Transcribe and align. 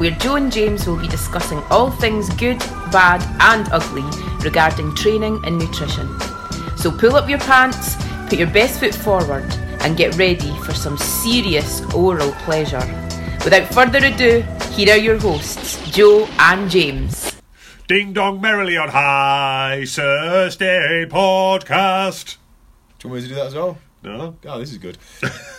where 0.00 0.12
Joe 0.12 0.36
and 0.36 0.50
James 0.50 0.86
will 0.86 0.96
be 0.96 1.08
discussing 1.08 1.58
all 1.70 1.90
things 1.90 2.30
good, 2.30 2.58
bad, 2.90 3.20
and 3.38 3.70
ugly 3.70 4.02
regarding 4.42 4.94
training 4.94 5.42
and 5.44 5.58
nutrition. 5.58 6.08
So 6.78 6.90
pull 6.90 7.16
up 7.16 7.28
your 7.28 7.38
pants, 7.40 7.96
put 8.30 8.38
your 8.38 8.48
best 8.48 8.80
foot 8.80 8.94
forward, 8.94 9.44
and 9.80 9.98
get 9.98 10.16
ready 10.16 10.56
for 10.60 10.72
some 10.72 10.96
serious 10.96 11.82
oral 11.92 12.32
pleasure. 12.46 12.80
Without 13.44 13.66
further 13.74 13.98
ado, 13.98 14.40
here 14.72 14.94
are 14.94 14.98
your 14.98 15.18
hosts, 15.18 15.78
Joe 15.90 16.26
and 16.38 16.70
James. 16.70 17.36
Ding 17.86 18.14
dong 18.14 18.40
merrily 18.40 18.78
on 18.78 18.88
High 18.88 19.84
Thursday 19.86 21.04
Podcast. 21.10 22.38
Do 22.98 23.08
you 23.08 23.12
want 23.12 23.22
me 23.24 23.28
to 23.28 23.34
do 23.34 23.34
that 23.34 23.46
as 23.48 23.54
well? 23.54 23.76
No? 24.02 24.36
Oh, 24.46 24.58
this 24.58 24.72
is 24.72 24.78
good. 24.78 24.96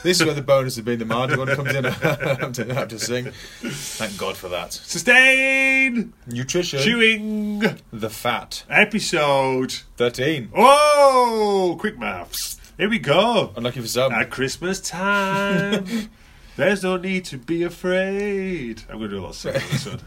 this 0.03 0.19
is 0.19 0.25
where 0.25 0.33
the 0.33 0.41
bonus 0.41 0.77
of 0.77 0.85
being 0.85 0.97
the 0.97 1.05
Mardy 1.05 1.37
one 1.37 1.47
comes 1.49 1.75
in. 1.75 1.85
I 1.85 1.89
have 1.91 2.51
to, 2.53 2.71
I 2.71 2.73
have 2.73 2.87
to 2.87 2.99
sing. 2.99 3.31
Thank 3.61 4.17
God 4.17 4.35
for 4.35 4.49
that. 4.49 4.73
Sustain! 4.73 6.13
Nutrition. 6.25 6.79
Chewing! 6.79 7.59
The 7.93 8.09
fat. 8.09 8.63
Episode. 8.67 9.73
13. 9.97 10.49
Oh! 10.55 11.77
Quick 11.79 11.99
maths. 11.99 12.59
Here 12.77 12.89
we 12.89 12.97
go. 12.97 13.53
Unlucky 13.55 13.81
for 13.81 13.87
some. 13.87 14.11
At 14.11 14.31
Christmas 14.31 14.79
time. 14.81 15.85
There's 16.55 16.81
no 16.81 16.97
need 16.97 17.25
to 17.25 17.37
be 17.37 17.61
afraid. 17.61 18.81
I'm 18.89 18.97
going 18.97 19.09
to 19.11 19.15
do 19.15 19.19
a 19.19 19.23
lot 19.23 19.29
of 19.29 19.35
singing 19.35 19.61
this 19.71 19.85
one. 19.85 20.01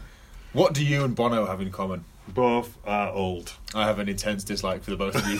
What 0.51 0.73
do 0.73 0.85
you 0.85 1.03
and 1.05 1.15
Bono 1.15 1.45
have 1.45 1.61
in 1.61 1.71
common? 1.71 2.03
Both 2.27 2.77
are 2.85 3.11
old. 3.11 3.53
I 3.73 3.85
have 3.85 3.99
an 3.99 4.09
intense 4.09 4.43
dislike 4.43 4.83
for 4.83 4.91
the 4.91 4.97
both 4.97 5.15
of 5.15 5.27
you. 5.27 5.37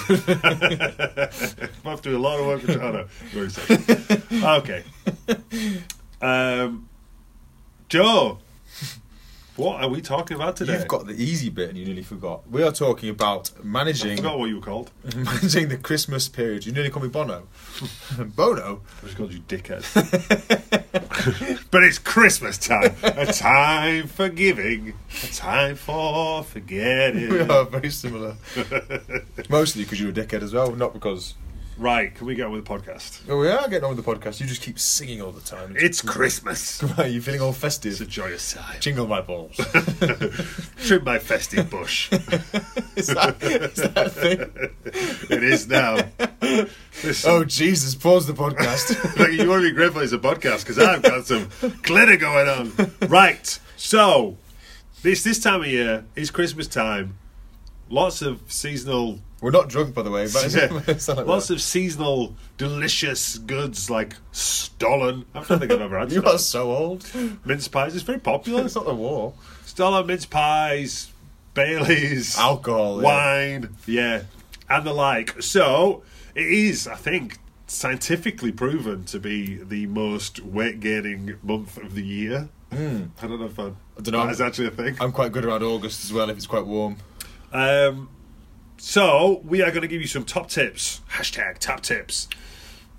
Both 1.83 2.01
do 2.03 2.15
a 2.15 2.19
lot 2.19 2.39
of 2.39 2.45
work 2.45 2.61
for 2.61 2.73
China. 2.73 3.05
Very. 3.31 3.49
Okay. 4.45 4.83
Um, 6.21 6.87
Joe, 7.89 8.37
what 9.55 9.81
are 9.81 9.87
we 9.89 10.01
talking 10.01 10.35
about 10.35 10.57
today? 10.57 10.73
You've 10.73 10.87
got 10.87 11.07
the 11.07 11.13
easy 11.13 11.49
bit 11.49 11.69
and 11.69 11.77
you 11.77 11.85
nearly 11.85 12.03
forgot. 12.03 12.49
We 12.49 12.61
are 12.63 12.71
talking 12.71 13.09
about 13.09 13.51
I 13.57 13.65
managing 13.65 14.17
forgot 14.17 14.37
what 14.37 14.47
you 14.47 14.57
were 14.57 14.61
called. 14.61 14.91
managing 15.15 15.69
the 15.69 15.77
Christmas 15.77 16.27
period. 16.27 16.65
You 16.65 16.73
nearly 16.73 16.89
called 16.89 17.03
me 17.03 17.09
Bono. 17.09 17.43
Bono? 18.35 18.81
I 19.01 19.05
just 19.05 19.17
called 19.17 19.31
you 19.31 19.39
dickhead. 19.41 19.83
but 21.71 21.83
it's 21.83 21.99
Christmas 21.99 22.57
time. 22.57 22.95
A 23.03 23.27
time 23.27 24.07
for 24.07 24.27
giving. 24.27 24.93
A 25.23 25.27
time 25.27 25.75
for 25.75 26.43
forgetting. 26.43 27.29
We 27.29 27.41
are 27.41 27.63
very 27.65 27.91
similar. 27.91 28.35
Mostly 29.49 29.83
because 29.83 30.01
you're 30.01 30.09
a 30.09 30.13
dickhead 30.13 30.41
as 30.41 30.53
well, 30.53 30.71
not 30.75 30.93
because. 30.93 31.35
Right, 31.77 32.15
can 32.15 32.25
we 32.25 32.35
get 32.35 32.45
on 32.45 32.53
with 32.53 32.65
the 32.65 32.73
podcast? 32.73 33.21
Oh, 33.27 33.37
we 33.37 33.49
are 33.49 33.67
getting 33.67 33.83
on 33.83 33.95
with 33.95 34.05
the 34.05 34.09
podcast. 34.09 34.39
You 34.39 34.45
just 34.47 34.61
keep 34.61 34.79
singing 34.79 35.21
all 35.21 35.33
the 35.33 35.41
time. 35.41 35.75
It's 35.77 36.01
Christmas. 36.01 36.81
Right, 36.97 37.11
you're 37.11 37.21
feeling 37.21 37.41
all 37.41 37.51
festive. 37.51 37.91
It's 37.91 37.99
a 37.99 38.05
joyous 38.05 38.53
time. 38.53 38.77
Jingle 38.79 39.07
my 39.07 39.19
balls. 39.19 39.57
Trim 40.77 41.03
my 41.03 41.19
festive 41.19 41.69
bush. 41.69 42.09
is, 42.13 43.07
that, 43.07 43.35
is 43.43 43.75
that 43.75 43.97
a 43.97 44.09
thing? 44.09 44.69
it 45.29 45.43
is 45.43 45.67
now. 45.67 45.97
Listen, 47.03 47.29
Oh, 47.29 47.43
Jesus, 47.43 47.93
pause 47.93 48.25
the 48.25 48.33
podcast. 48.33 49.15
like, 49.19 49.33
you 49.33 49.49
want 49.49 49.63
to 49.63 49.69
be 49.69 49.75
grateful 49.75 50.01
it's 50.01 50.13
a 50.13 50.17
podcast 50.17 50.61
because 50.61 50.79
I've 50.79 51.03
got 51.03 51.25
some 51.25 51.49
glitter 51.81 52.15
going 52.15 52.47
on. 52.47 52.91
Right, 53.09 53.59
so 53.75 54.37
this 55.03 55.25
this 55.25 55.39
time 55.39 55.59
of 55.61 55.67
year 55.67 56.05
is 56.15 56.31
Christmas 56.31 56.67
time. 56.67 57.17
Lots 57.89 58.21
of 58.21 58.41
seasonal, 58.47 59.19
We're 59.45 59.51
not 59.51 59.69
drunk, 59.69 59.93
by 59.93 60.01
the 60.01 60.09
way. 60.09 60.25
But 60.25 60.51
like 61.17 61.27
lots 61.27 61.47
that. 61.49 61.53
of 61.53 61.61
seasonal, 61.61 62.35
delicious 62.57 63.37
goods 63.37 63.91
like 63.91 64.15
Stollen. 64.31 65.25
I 65.35 65.43
don't 65.43 65.59
think 65.59 65.71
I've 65.71 65.81
ever 65.81 65.99
had 65.99 66.11
You 66.11 66.23
are 66.25 66.39
so 66.39 66.71
old. 66.71 67.05
mince 67.45 67.67
pies. 67.67 67.93
It's 67.93 68.03
very 68.03 68.19
popular. 68.19 68.65
It's 68.65 68.73
not 68.73 68.85
the 68.85 68.95
war. 68.95 69.35
Stollen 69.67 70.07
mince 70.07 70.25
pies, 70.25 71.11
Bailey's, 71.53 72.39
Alcohol. 72.39 73.01
wine, 73.01 73.75
yeah, 73.85 74.23
and 74.67 74.83
the 74.83 74.93
like. 74.93 75.39
So 75.43 76.01
it 76.33 76.47
is, 76.47 76.87
I 76.87 76.95
think, 76.95 77.37
scientifically 77.67 78.51
proven 78.51 79.03
to 79.05 79.19
be 79.19 79.57
the 79.57 79.85
most 79.85 80.39
weight 80.43 80.79
gaining 80.79 81.35
month 81.43 81.77
of 81.77 81.93
the 81.93 82.03
year. 82.03 82.49
I 82.71 82.75
don't 82.77 83.39
know 83.39 83.45
if 83.45 83.59
I, 83.59 83.63
Hmm. 83.65 83.73
I 83.97 84.01
dunno. 84.01 84.25
that 84.25 84.31
is 84.31 84.41
actually 84.41 84.67
a 84.67 84.71
thing. 84.71 84.97
I'm 84.99 85.11
quite 85.11 85.31
good 85.31 85.45
around 85.45 85.61
August 85.61 86.03
as 86.03 86.11
well 86.11 86.29
if 86.31 86.35
it's 86.37 86.47
quite 86.47 86.65
warm. 86.65 86.97
Um, 87.53 88.09
so 88.77 89.41
we 89.45 89.61
are 89.61 89.69
going 89.71 89.81
to 89.81 89.87
give 89.87 90.01
you 90.01 90.07
some 90.07 90.23
top 90.25 90.49
tips. 90.49 91.01
Hashtag 91.11 91.57
top 91.59 91.81
tips. 91.81 92.27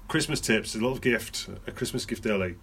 Christmas 0.09 0.41
tips, 0.41 0.75
a 0.75 0.79
little 0.79 0.99
gift, 0.99 1.49
a 1.67 1.73
Christmas 1.73 2.05
gift 2.05 2.27
early, 2.27 2.55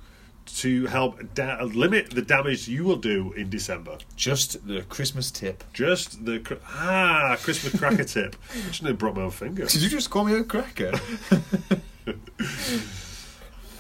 to 0.46 0.86
help 0.88 1.34
da- 1.34 1.62
limit 1.64 2.10
the 2.12 2.22
damage 2.22 2.68
you 2.68 2.84
will 2.84 2.96
do 2.98 3.34
in 3.34 3.50
December. 3.50 3.98
Just 4.16 4.66
the 4.68 4.82
Christmas 4.84 5.30
tip. 5.32 5.64
Just 5.74 6.26
the 6.26 6.40
cr- 6.40 6.56
ah 6.70 7.38
Christmas 7.42 7.78
cracker 7.78 8.04
tip. 8.06 8.36
I 8.54 8.72
shouldn't 8.72 8.90
have 8.90 8.98
brought 8.98 9.16
my 9.16 9.24
own 9.24 9.32
finger. 9.32 9.66
Did 9.66 9.82
you 9.82 9.90
just 9.90 10.10
call 10.10 10.24
me 10.26 10.36
a 10.36 10.44
cracker? 10.44 10.94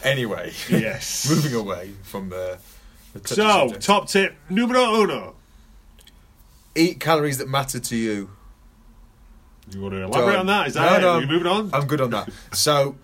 anyway, 0.04 0.52
Yes. 0.70 1.30
moving 1.34 1.54
away 1.54 1.92
from 2.04 2.30
the. 2.30 2.58
the 3.14 3.28
So 3.28 3.36
subject. 3.36 3.84
top 3.84 4.08
tip 4.10 4.36
numero 4.50 5.02
uno. 5.02 5.36
eat 6.76 7.00
calories 7.00 7.38
that 7.38 7.48
matter 7.50 7.80
to 7.80 7.96
you. 7.96 8.30
You 9.72 9.82
want 9.82 9.94
to 9.94 10.04
elaborate 10.04 10.34
Go 10.34 10.40
on 10.40 10.46
that? 10.48 10.68
Is 10.68 10.74
that 10.74 11.02
No, 11.02 11.16
it? 11.16 11.22
no, 11.22 11.28
we 11.28 11.34
moving 11.34 11.48
on? 11.48 11.70
I'm 11.74 11.88
good 11.88 12.02
on 12.02 12.10
that. 12.12 12.30
So 12.52 12.96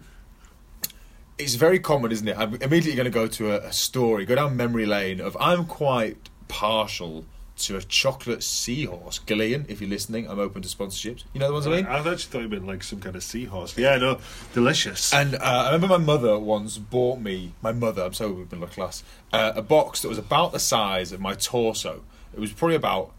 it's 1.38 1.56
very 1.56 1.80
common, 1.80 2.12
isn't 2.12 2.28
it? 2.28 2.38
I'm 2.38 2.56
immediately 2.56 2.96
going 2.96 3.06
to 3.06 3.12
go 3.12 3.28
to 3.28 3.52
a, 3.52 3.68
a 3.68 3.74
story, 3.74 4.26
go 4.26 4.36
down 4.36 4.58
memory 4.58 4.86
lane 4.86 5.22
of 5.22 5.38
I'm 5.40 5.66
quite 5.66 6.18
partial 6.48 7.26
to 7.60 7.76
a 7.76 7.82
chocolate 7.82 8.42
seahorse. 8.42 9.20
Guylian, 9.20 9.70
if 9.70 9.82
you're 9.82 9.90
listening, 9.90 10.30
I'm 10.30 10.40
open 10.40 10.62
to 10.62 10.68
sponsorships. 10.70 11.24
You 11.34 11.40
know 11.42 11.48
the 11.48 11.54
ones 11.54 11.68
I 11.68 11.72
mean? 11.72 11.86
I've 11.86 12.08
actually 12.08 12.32
thought 12.32 12.42
you 12.42 12.48
meant 12.50 12.66
like 12.68 12.84
some 12.84 13.00
kind 13.02 13.16
of 13.16 13.24
seahorse. 13.24 13.78
Yeah, 13.78 13.98
no, 13.98 14.20
delicious. 14.54 15.14
And 15.14 15.36
uh, 15.36 15.40
I 15.42 15.66
remember 15.74 15.98
my 16.00 16.04
mother 16.06 16.40
once 16.40 16.78
bought 16.78 17.20
me, 17.20 17.54
my 17.62 17.72
mother, 17.74 18.04
I'm 18.04 18.14
so 18.14 18.30
middle 18.50 18.66
class, 18.68 19.04
uh, 19.34 19.54
a 19.56 19.62
box 19.62 20.02
that 20.02 20.08
was 20.08 20.18
about 20.18 20.52
the 20.54 20.60
size 20.60 21.12
of 21.12 21.20
my 21.20 21.34
torso. 21.36 22.04
It 22.34 22.40
was 22.40 22.54
probably 22.54 22.76
about 22.76 23.12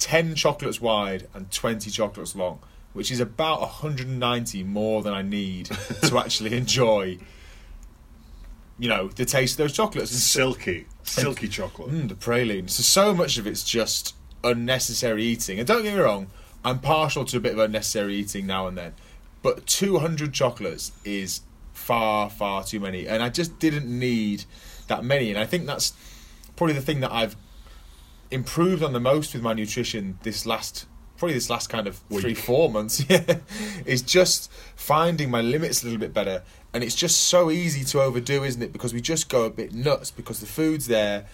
10 0.00 0.34
chocolates 0.34 0.80
wide 0.80 1.28
and 1.34 1.50
20 1.50 1.90
chocolates 1.90 2.34
long, 2.34 2.58
which 2.94 3.12
is 3.12 3.20
about 3.20 3.60
190 3.60 4.64
more 4.64 5.02
than 5.02 5.12
I 5.12 5.22
need 5.22 5.66
to 6.02 6.18
actually 6.18 6.56
enjoy, 6.56 7.18
you 8.78 8.88
know, 8.88 9.08
the 9.08 9.24
taste 9.24 9.54
of 9.54 9.58
those 9.58 9.72
chocolates. 9.74 10.10
And 10.10 10.20
silky, 10.20 10.86
silky 11.04 11.48
chocolate. 11.48 11.90
Mm, 11.90 12.08
the 12.08 12.14
praline. 12.14 12.68
So 12.68 12.82
so 12.82 13.14
much 13.14 13.38
of 13.38 13.46
it's 13.46 13.62
just 13.62 14.16
unnecessary 14.42 15.22
eating. 15.22 15.58
And 15.58 15.68
don't 15.68 15.82
get 15.82 15.94
me 15.94 16.00
wrong, 16.00 16.28
I'm 16.64 16.80
partial 16.80 17.24
to 17.26 17.36
a 17.36 17.40
bit 17.40 17.52
of 17.52 17.58
unnecessary 17.58 18.16
eating 18.16 18.46
now 18.46 18.66
and 18.66 18.76
then. 18.76 18.94
But 19.42 19.66
200 19.66 20.32
chocolates 20.32 20.92
is 21.04 21.42
far, 21.74 22.30
far 22.30 22.64
too 22.64 22.80
many. 22.80 23.06
And 23.06 23.22
I 23.22 23.28
just 23.28 23.58
didn't 23.58 23.86
need 23.86 24.44
that 24.88 25.04
many. 25.04 25.30
And 25.30 25.38
I 25.38 25.44
think 25.44 25.66
that's 25.66 25.92
probably 26.56 26.74
the 26.74 26.82
thing 26.82 27.00
that 27.00 27.12
I've 27.12 27.36
improved 28.30 28.82
on 28.82 28.92
the 28.92 29.00
most 29.00 29.34
with 29.34 29.42
my 29.42 29.52
nutrition 29.52 30.18
this 30.22 30.46
last 30.46 30.86
probably 31.16 31.34
this 31.34 31.50
last 31.50 31.68
kind 31.68 31.86
of 31.86 31.96
three 32.08 32.34
four 32.34 32.70
months 32.70 33.04
yeah 33.08 33.36
is 33.84 34.00
just 34.00 34.50
finding 34.74 35.30
my 35.30 35.40
limits 35.40 35.82
a 35.82 35.86
little 35.86 36.00
bit 36.00 36.14
better. 36.14 36.42
And 36.72 36.84
it's 36.84 36.94
just 36.94 37.24
so 37.24 37.50
easy 37.50 37.84
to 37.84 38.00
overdo 38.00 38.44
isn't 38.44 38.62
it? 38.62 38.72
Because 38.72 38.94
we 38.94 39.00
just 39.00 39.28
go 39.28 39.44
a 39.44 39.50
bit 39.50 39.74
nuts 39.74 40.10
because 40.10 40.40
the 40.40 40.46
food's 40.46 40.86
there. 40.86 41.26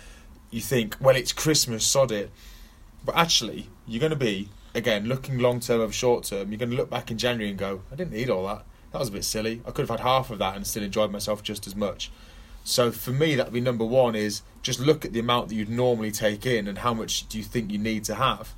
You 0.50 0.61
think 0.61 0.97
well 1.00 1.15
it's 1.17 1.32
christmas 1.32 1.85
sod 1.85 2.11
it. 2.11 2.31
But 3.05 3.17
actually 3.17 3.69
you're 3.87 4.00
going 4.00 4.11
to 4.11 4.17
be 4.17 4.49
again 4.75 5.06
looking 5.06 5.38
long 5.38 5.61
term 5.61 5.81
over 5.81 5.93
short 5.93 6.25
term 6.25 6.50
you're 6.50 6.59
going 6.59 6.71
to 6.71 6.76
look 6.76 6.91
back 6.91 7.11
in 7.11 7.17
january 7.17 7.49
and 7.49 7.59
go 7.59 7.81
i 7.93 7.94
didn't 7.94 8.12
need 8.12 8.31
all 8.31 8.47
that. 8.47 8.65
That 8.93 9.00
was 9.00 9.09
a 9.09 9.12
bit 9.12 9.25
silly. 9.25 9.61
I 9.67 9.73
could 9.73 9.82
have 9.88 9.99
had 9.99 10.00
half 10.00 10.31
of 10.31 10.38
that 10.38 10.56
and 10.56 10.67
still 10.67 10.82
enjoyed 10.82 11.11
myself 11.11 11.43
just 11.43 11.67
as 11.67 11.76
much 11.76 12.11
so 12.67 12.91
for 12.91 13.13
me, 13.13 13.35
that'd 13.35 13.53
be 13.53 13.61
number 13.61 13.85
one: 13.85 14.15
is 14.15 14.43
just 14.63 14.81
look 14.81 15.05
at 15.05 15.13
the 15.13 15.21
amount 15.21 15.49
that 15.49 15.55
you'd 15.55 15.69
normally 15.69 16.11
take 16.11 16.45
in 16.47 16.67
and 16.67 16.79
how 16.79 16.93
much 16.95 17.29
do 17.29 17.39
you 17.39 17.45
think 17.45 17.71
you 17.71 17.79
need 17.79 18.05
to 18.05 18.15
have, 18.15 18.55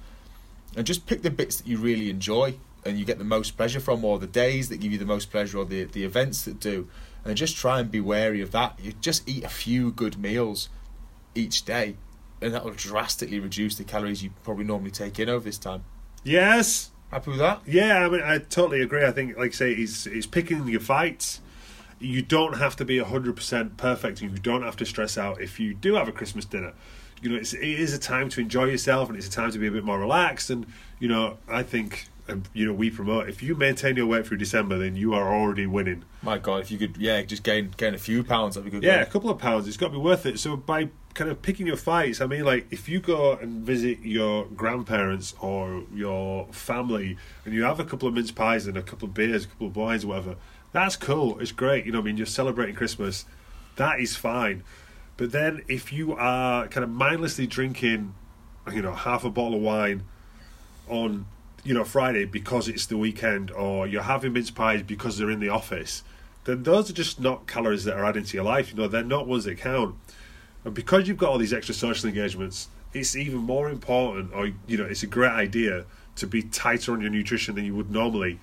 and 0.77 0.87
just 0.87 1.07
pick 1.07 1.23
the 1.23 1.31
bits 1.31 1.57
that 1.57 1.67
you 1.67 1.79
really 1.79 2.11
enjoy 2.11 2.55
and 2.85 2.99
you 2.99 3.05
get 3.05 3.19
the 3.19 3.25
most 3.25 3.57
pleasure 3.57 3.81
from, 3.81 4.05
or 4.05 4.19
the 4.19 4.27
days 4.27 4.69
that 4.69 4.79
give 4.79 4.93
you 4.93 4.99
the 4.99 5.05
most 5.05 5.31
pleasure, 5.31 5.59
or 5.59 5.65
the 5.65 5.85
the 5.85 6.05
events 6.05 6.45
that 6.45 6.59
do, 6.59 6.89
and 7.25 7.37
just 7.37 7.57
try 7.57 7.81
and 7.81 7.91
be 7.91 8.01
wary 8.01 8.41
of 8.41 8.51
that. 8.53 8.79
You 8.83 8.93
just 9.01 9.29
eat 9.29 9.45
a 9.45 9.49
few 9.49 9.93
good 9.93 10.19
meals 10.19 10.69
each 11.35 11.65
day, 11.65 11.97
and 12.41 12.55
that 12.55 12.65
will 12.65 12.73
drastically 12.73 13.41
reduce 13.41 13.77
the 13.77 13.85
calories 13.85 14.23
you 14.23 14.31
probably 14.45 14.65
normally 14.65 14.91
take 14.91 15.19
in 15.19 15.29
over 15.29 15.45
this 15.45 15.59
time. 15.59 15.85
Yes, 16.25 16.91
Happy 17.11 17.31
with 17.31 17.39
that? 17.39 17.63
Yeah, 17.67 18.05
I 18.05 18.09
mean, 18.09 18.21
I 18.21 18.39
totally 18.39 18.83
agree. 18.83 19.05
I 19.05 19.13
think, 19.13 19.37
like 19.39 19.53
I 19.53 19.55
say, 19.55 19.75
he's 19.75 20.05
he's 20.05 20.27
picking 20.27 20.69
your 20.69 20.81
fights. 20.81 21.41
You 22.01 22.23
don't 22.23 22.59
have 22.59 22.77
to 22.77 22.85
be 22.85 22.99
hundred 22.99 23.37
percent 23.37 23.77
perfect, 23.77 24.23
you 24.23 24.31
don't 24.31 24.63
have 24.63 24.77
to 24.77 24.87
stress 24.87 25.19
out 25.19 25.41
if 25.41 25.59
you 25.59 25.75
do 25.75 25.95
have 25.95 26.09
a 26.09 26.13
Christmas 26.13 26.45
dinner. 26.45 26.73
You 27.21 27.31
know, 27.31 27.37
it's, 27.37 27.53
it 27.53 27.63
is 27.63 27.93
a 27.93 27.99
time 27.99 28.29
to 28.31 28.41
enjoy 28.41 28.67
yourself, 28.67 29.09
and 29.09 29.19
it's 29.19 29.27
a 29.27 29.31
time 29.31 29.51
to 29.51 29.59
be 29.59 29.67
a 29.67 29.71
bit 29.71 29.85
more 29.85 29.99
relaxed. 29.99 30.51
And 30.51 30.67
you 31.01 31.09
know, 31.09 31.39
I 31.49 31.63
think 31.63 32.09
um, 32.29 32.45
you 32.53 32.67
know 32.67 32.73
we 32.73 32.91
promote 32.91 33.29
if 33.29 33.43
you 33.43 33.55
maintain 33.55 33.97
your 33.97 34.07
weight 34.07 34.27
through 34.27 34.37
December, 34.37 34.79
then 34.79 34.95
you 34.97 35.15
are 35.15 35.35
already 35.35 35.67
winning. 35.67 36.05
My 36.23 36.39
God, 36.39 36.61
if 36.61 36.71
you 36.71 36.79
could, 36.79 36.97
yeah, 36.97 37.23
just 37.23 37.43
gain 37.43 37.73
gain 37.77 37.95
a 37.95 37.99
few 37.99 38.23
pounds, 38.23 38.55
that'd 38.55 38.65
be 38.65 38.71
good. 38.71 38.87
Yeah, 38.87 39.01
a 39.01 39.07
couple 39.07 39.31
of 39.31 39.39
pounds. 39.39 39.67
It's 39.67 39.77
got 39.77 39.89
to 39.89 39.93
be 39.93 39.99
worth 39.99 40.27
it. 40.27 40.39
So 40.39 40.57
by 40.57 40.91
kind 41.15 41.31
of 41.31 41.43
picking 41.43 41.67
your 41.67 41.77
fights, 41.77 42.21
I 42.21 42.27
mean, 42.27 42.45
like 42.45 42.67
if 42.71 42.89
you 42.89 43.01
go 43.01 43.33
and 43.33 43.65
visit 43.65 44.01
your 44.03 44.45
grandparents 44.47 45.35
or 45.41 45.85
your 45.93 46.47
family, 46.53 47.17
and 47.45 47.55
you 47.55 47.65
have 47.65 47.81
a 47.81 47.85
couple 47.85 48.07
of 48.07 48.15
mince 48.15 48.31
pies 48.31 48.67
and 48.67 48.77
a 48.77 48.83
couple 48.83 49.09
of 49.09 49.15
beers, 49.15 49.45
a 49.45 49.49
couple 49.49 49.67
of 49.69 49.77
wines, 49.77 50.07
whatever, 50.07 50.37
that's 50.73 50.97
cool. 50.97 51.39
It's 51.41 51.53
great. 51.53 51.87
You 51.87 51.93
know, 51.93 52.01
I 52.01 52.03
mean, 52.03 52.17
you're 52.17 52.27
celebrating 52.27 52.75
Christmas. 52.75 53.25
That 53.77 54.01
is 54.01 54.17
fine. 54.17 54.65
But 55.17 55.33
then 55.33 55.63
if 55.69 55.93
you 55.93 56.15
are 56.15 56.69
kind 56.69 56.85
of 56.85 56.91
mindlessly 56.91 57.47
drinking, 57.47 58.15
you 58.73 58.83
know, 58.83 58.93
half 58.93 59.25
a 59.25 59.31
bottle 59.31 59.55
of 59.55 59.63
wine 59.63 60.05
on 60.89 61.27
you 61.65 61.75
know 61.75 61.85
Friday 61.85 62.25
because 62.25 62.69
it's 62.69 62.87
the 62.87 62.97
weekend, 62.97 63.51
or 63.51 63.87
you're 63.87 64.03
having 64.03 64.33
mince 64.33 64.51
pies 64.51 64.83
because 64.83 65.19
they're 65.19 65.31
in 65.31 65.41
the 65.41 65.49
office, 65.49 66.03
then 66.45 66.63
those 66.63 66.89
are 66.89 66.95
just 66.95 67.21
not 67.21 67.47
calories 67.47 67.85
that 67.85 67.97
are 67.97 68.05
adding 68.05 68.25
to 68.25 68.37
your 68.37 68.45
life. 68.45 68.71
You 68.71 68.77
know, 68.77 68.89
they're 68.89 69.03
not 69.03 69.27
ones 69.27 69.45
that 69.45 69.59
count. 69.59 69.97
And 70.65 70.75
because 70.75 71.09
you've 71.09 71.19
got 71.19 71.31
all 71.31 71.39
these 71.39 71.53
extra 71.53 71.75
social 71.75 72.09
engagements, 72.09 72.69
it's 72.93 73.17
even 73.17 73.39
more 73.39 73.69
important, 73.69 74.33
or 74.33 74.51
you 74.67 74.77
know, 74.77 74.85
it's 74.85 75.03
a 75.03 75.07
great 75.07 75.33
idea 75.33 75.85
to 76.17 76.27
be 76.27 76.43
tighter 76.43 76.93
on 76.93 77.01
your 77.01 77.11
nutrition 77.11 77.55
than 77.55 77.65
you 77.65 77.75
would 77.75 77.91
normally 77.91 78.39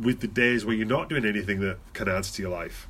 with 0.00 0.20
the 0.20 0.26
days 0.26 0.64
where 0.64 0.74
you're 0.74 0.86
not 0.86 1.08
doing 1.08 1.24
anything 1.24 1.60
that 1.60 1.78
can 1.92 2.08
add 2.08 2.24
to 2.24 2.42
your 2.42 2.50
life. 2.50 2.88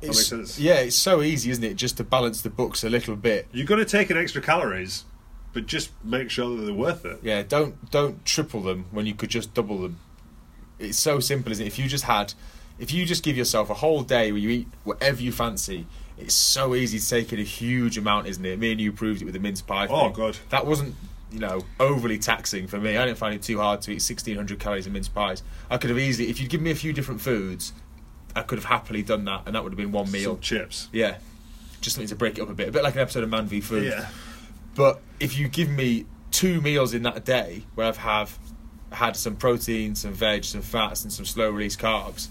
That 0.00 0.08
makes 0.08 0.26
sense. 0.26 0.58
Yeah, 0.58 0.80
it's 0.80 0.96
so 0.96 1.22
easy, 1.22 1.50
isn't 1.50 1.62
it? 1.62 1.74
Just 1.74 1.96
to 1.98 2.04
balance 2.04 2.42
the 2.42 2.50
books 2.50 2.82
a 2.82 2.90
little 2.90 3.14
bit. 3.16 3.46
You're 3.52 3.66
going 3.66 3.80
to 3.80 3.86
take 3.86 4.10
in 4.10 4.16
extra 4.16 4.42
calories, 4.42 5.04
but 5.52 5.66
just 5.66 5.90
make 6.04 6.30
sure 6.30 6.56
that 6.56 6.62
they're 6.62 6.74
worth 6.74 7.04
it. 7.04 7.20
Yeah, 7.22 7.42
don't 7.42 7.90
don't 7.90 8.24
triple 8.24 8.62
them 8.62 8.86
when 8.90 9.06
you 9.06 9.14
could 9.14 9.30
just 9.30 9.54
double 9.54 9.78
them. 9.78 9.98
It's 10.78 10.98
so 10.98 11.20
simple, 11.20 11.52
isn't 11.52 11.64
it? 11.64 11.68
If 11.68 11.78
you 11.78 11.86
just 11.86 12.04
had, 12.04 12.34
if 12.78 12.92
you 12.92 13.04
just 13.04 13.22
give 13.22 13.36
yourself 13.36 13.70
a 13.70 13.74
whole 13.74 14.02
day 14.02 14.32
where 14.32 14.40
you 14.40 14.50
eat 14.50 14.68
whatever 14.82 15.22
you 15.22 15.30
fancy, 15.30 15.86
it's 16.18 16.34
so 16.34 16.74
easy 16.74 16.98
to 16.98 17.08
take 17.08 17.32
in 17.32 17.38
a 17.38 17.44
huge 17.44 17.96
amount, 17.96 18.26
isn't 18.26 18.44
it? 18.44 18.58
Me 18.58 18.72
and 18.72 18.80
you 18.80 18.92
proved 18.92 19.22
it 19.22 19.24
with 19.24 19.34
the 19.34 19.40
mince 19.40 19.62
pie. 19.62 19.86
Oh. 19.88 20.10
God. 20.10 20.38
That 20.50 20.66
wasn't, 20.66 20.94
you 21.32 21.38
know, 21.38 21.62
overly 21.80 22.18
taxing 22.18 22.66
for 22.66 22.78
me. 22.78 22.96
I 22.96 23.06
didn't 23.06 23.18
find 23.18 23.34
it 23.34 23.42
too 23.42 23.58
hard 23.58 23.80
to 23.82 23.92
eat 23.92 24.02
sixteen 24.02 24.36
hundred 24.36 24.58
calories 24.60 24.86
of 24.86 24.92
mince 24.92 25.08
pies. 25.08 25.42
I 25.70 25.78
could 25.78 25.90
have 25.90 25.98
easily, 25.98 26.28
if 26.28 26.40
you'd 26.40 26.50
given 26.50 26.64
me 26.64 26.70
a 26.70 26.76
few 26.76 26.92
different 26.92 27.20
foods, 27.20 27.72
I 28.36 28.42
could 28.42 28.58
have 28.58 28.66
happily 28.66 29.02
done 29.02 29.24
that, 29.24 29.42
and 29.46 29.54
that 29.54 29.62
would 29.62 29.72
have 29.72 29.78
been 29.78 29.92
one 29.92 30.10
meal. 30.10 30.34
Some 30.34 30.40
chips. 30.40 30.88
Yeah, 30.92 31.16
just 31.80 31.96
something 31.96 32.08
to 32.08 32.16
break 32.16 32.38
it 32.38 32.42
up 32.42 32.50
a 32.50 32.54
bit, 32.54 32.68
a 32.68 32.72
bit 32.72 32.82
like 32.82 32.94
an 32.94 33.00
episode 33.00 33.24
of 33.24 33.30
Man 33.30 33.46
v 33.46 33.60
Food. 33.60 33.84
Yeah. 33.84 34.08
But 34.74 35.00
if 35.20 35.38
you 35.38 35.48
give 35.48 35.68
me 35.68 36.06
two 36.30 36.60
meals 36.60 36.94
in 36.94 37.02
that 37.02 37.24
day 37.24 37.64
where 37.74 37.86
I've 37.86 37.98
have 37.98 38.38
had 38.90 39.16
some 39.16 39.36
protein, 39.36 39.94
some 39.94 40.12
veg, 40.12 40.44
some 40.44 40.62
fats, 40.62 41.02
and 41.02 41.12
some 41.12 41.24
slow 41.24 41.50
release 41.50 41.76
carbs, 41.76 42.28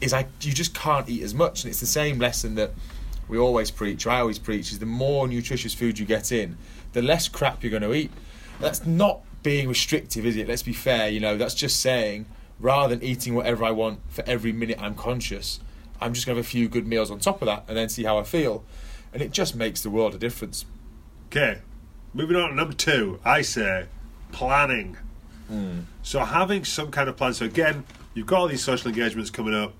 is 0.00 0.12
I 0.14 0.26
you 0.40 0.52
just 0.52 0.74
can't 0.74 1.08
eat 1.08 1.22
as 1.22 1.34
much, 1.34 1.64
and 1.64 1.70
it's 1.70 1.80
the 1.80 1.86
same 1.86 2.18
lesson 2.18 2.54
that 2.54 2.72
we 3.28 3.38
always 3.38 3.70
preach. 3.70 4.06
Or 4.06 4.10
I 4.10 4.20
always 4.20 4.38
preach 4.38 4.72
is 4.72 4.78
the 4.78 4.86
more 4.86 5.28
nutritious 5.28 5.74
food 5.74 5.98
you 5.98 6.06
get 6.06 6.32
in, 6.32 6.56
the 6.92 7.02
less 7.02 7.28
crap 7.28 7.62
you're 7.62 7.70
going 7.70 7.82
to 7.82 7.94
eat. 7.94 8.10
That's 8.60 8.86
not 8.86 9.20
being 9.42 9.68
restrictive, 9.68 10.26
is 10.26 10.36
it? 10.36 10.46
Let's 10.46 10.62
be 10.62 10.72
fair. 10.72 11.08
You 11.08 11.20
know, 11.20 11.36
that's 11.36 11.54
just 11.54 11.80
saying 11.80 12.26
rather 12.60 12.94
than 12.94 13.04
eating 13.04 13.34
whatever 13.34 13.64
I 13.64 13.70
want 13.70 14.00
for 14.08 14.22
every 14.26 14.52
minute 14.52 14.78
I'm 14.80 14.94
conscious, 14.94 15.60
I'm 16.00 16.12
just 16.12 16.26
going 16.26 16.36
to 16.36 16.40
have 16.40 16.46
a 16.46 16.48
few 16.48 16.68
good 16.68 16.86
meals 16.86 17.10
on 17.10 17.18
top 17.18 17.42
of 17.42 17.46
that, 17.46 17.64
and 17.68 17.76
then 17.76 17.88
see 17.88 18.04
how 18.04 18.18
I 18.18 18.22
feel, 18.22 18.64
and 19.12 19.22
it 19.22 19.32
just 19.32 19.54
makes 19.54 19.82
the 19.82 19.90
world 19.90 20.14
a 20.14 20.18
difference. 20.18 20.64
Okay, 21.26 21.60
moving 22.14 22.36
on 22.36 22.50
to 22.50 22.54
number 22.54 22.74
two. 22.74 23.18
I 23.24 23.42
say 23.42 23.86
planning. 24.32 24.96
Hmm. 25.48 25.80
So 26.02 26.20
having 26.20 26.64
some 26.64 26.90
kind 26.90 27.08
of 27.08 27.16
plan. 27.16 27.34
So 27.34 27.46
again, 27.46 27.84
you've 28.14 28.26
got 28.26 28.40
all 28.40 28.48
these 28.48 28.62
social 28.62 28.88
engagements 28.88 29.30
coming 29.30 29.54
up, 29.54 29.74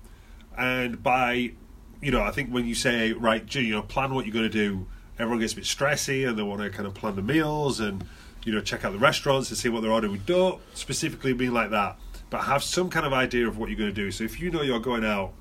and 0.57 1.01
by, 1.01 1.53
you 2.01 2.11
know, 2.11 2.21
I 2.21 2.31
think 2.31 2.49
when 2.49 2.65
you 2.65 2.75
say 2.75 3.13
right, 3.13 3.53
you 3.55 3.71
know, 3.71 3.81
plan 3.81 4.13
what 4.13 4.25
you're 4.25 4.33
going 4.33 4.49
to 4.49 4.49
do, 4.49 4.87
everyone 5.17 5.39
gets 5.39 5.53
a 5.53 5.57
bit 5.57 5.65
stressy 5.65 6.27
and 6.27 6.37
they 6.37 6.43
want 6.43 6.61
to 6.61 6.69
kind 6.69 6.87
of 6.87 6.93
plan 6.93 7.15
the 7.15 7.21
meals 7.21 7.79
and 7.79 8.03
you 8.43 8.51
know 8.53 8.61
check 8.61 8.83
out 8.85 8.91
the 8.93 8.99
restaurants 8.99 9.49
and 9.49 9.57
see 9.57 9.69
what 9.69 9.81
they're 9.81 9.91
ordering. 9.91 10.11
We 10.13 10.19
don't 10.19 10.59
specifically 10.73 11.33
mean 11.33 11.53
like 11.53 11.69
that, 11.71 11.97
but 12.29 12.41
have 12.41 12.63
some 12.63 12.89
kind 12.89 13.05
of 13.05 13.13
idea 13.13 13.47
of 13.47 13.57
what 13.57 13.69
you're 13.69 13.77
going 13.77 13.93
to 13.93 13.95
do. 13.95 14.11
So 14.11 14.23
if 14.23 14.39
you 14.39 14.49
know 14.51 14.61
you're 14.61 14.79
going 14.79 15.05
out 15.05 15.33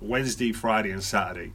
Wednesday, 0.00 0.52
Friday, 0.52 0.90
and 0.90 1.02
Saturday, 1.02 1.52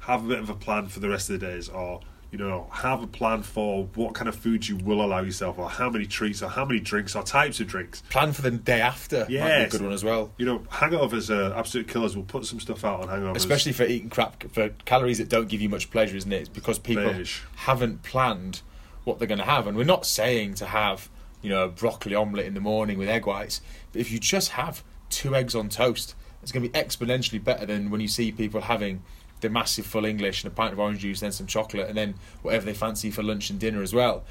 have 0.00 0.24
a 0.24 0.28
bit 0.28 0.38
of 0.38 0.48
a 0.50 0.54
plan 0.54 0.86
for 0.88 1.00
the 1.00 1.08
rest 1.08 1.30
of 1.30 1.38
the 1.40 1.46
days, 1.46 1.68
or 1.68 2.00
you 2.30 2.38
know, 2.38 2.66
have 2.72 3.02
a 3.02 3.06
plan 3.06 3.42
for 3.42 3.84
what 3.94 4.14
kind 4.14 4.26
of 4.26 4.34
food 4.34 4.66
you 4.66 4.74
will 4.76 5.04
allow 5.04 5.20
yourself, 5.20 5.58
or 5.58 5.68
how 5.68 5.90
many 5.90 6.06
treats, 6.06 6.42
or 6.42 6.48
how 6.48 6.64
many 6.64 6.80
drinks, 6.80 7.14
or 7.14 7.22
types 7.22 7.60
of 7.60 7.66
drinks. 7.66 8.02
Plan 8.08 8.32
for 8.32 8.40
the 8.40 8.50
day 8.50 8.80
after. 8.80 9.18
Might 9.20 9.28
be 9.28 9.36
a 9.36 9.38
Yes. 9.46 9.72
good 9.72 9.82
one 9.82 9.92
as 9.92 10.02
well. 10.02 10.32
You 10.38 10.46
know, 10.46 10.58
hangovers 10.70 11.28
are 11.28 11.54
absolute 11.54 11.88
killers. 11.88 12.16
We'll 12.16 12.24
put 12.24 12.46
some 12.46 12.58
stuff 12.58 12.86
out 12.86 13.02
on 13.02 13.08
hangovers. 13.08 13.36
Especially 13.36 13.72
for 13.72 13.84
eating 13.84 14.08
crap 14.08 14.42
for 14.50 14.70
calories 14.86 15.18
that 15.18 15.28
don't 15.28 15.46
give 15.50 15.60
you 15.60 15.68
much 15.68 15.90
pleasure, 15.90 16.16
isn't 16.16 16.32
it? 16.32 16.40
It's 16.40 16.48
because 16.48 16.78
people 16.78 17.04
Beige. 17.12 17.40
haven't 17.56 18.02
planned 18.02 18.62
what 19.04 19.18
they're 19.18 19.28
going 19.28 19.38
to 19.38 19.44
have, 19.44 19.66
and 19.66 19.76
we're 19.76 19.84
not 19.84 20.06
saying 20.06 20.54
to 20.54 20.66
have 20.66 21.08
you 21.42 21.50
know 21.50 21.64
a 21.64 21.68
broccoli 21.68 22.14
omelette 22.14 22.46
in 22.46 22.54
the 22.54 22.60
morning 22.60 22.98
with 22.98 23.08
egg 23.08 23.26
whites, 23.26 23.60
but 23.92 24.00
if 24.00 24.10
you 24.10 24.18
just 24.18 24.50
have 24.50 24.82
two 25.10 25.34
eggs 25.34 25.54
on 25.54 25.68
toast, 25.68 26.14
it's 26.42 26.52
going 26.52 26.62
to 26.62 26.68
be 26.68 26.78
exponentially 26.78 27.42
better 27.42 27.66
than 27.66 27.90
when 27.90 28.00
you 28.00 28.08
see 28.08 28.32
people 28.32 28.62
having 28.62 29.02
the 29.40 29.50
massive 29.50 29.84
full 29.84 30.04
English 30.04 30.44
and 30.44 30.52
a 30.52 30.54
pint 30.54 30.72
of 30.72 30.78
orange 30.78 31.00
juice, 31.00 31.20
then 31.20 31.32
some 31.32 31.46
chocolate, 31.46 31.88
and 31.88 31.98
then 31.98 32.14
whatever 32.42 32.64
they 32.64 32.74
fancy 32.74 33.10
for 33.10 33.22
lunch 33.24 33.50
and 33.50 33.58
dinner 33.58 33.82
as 33.82 33.92
well. 33.92 34.22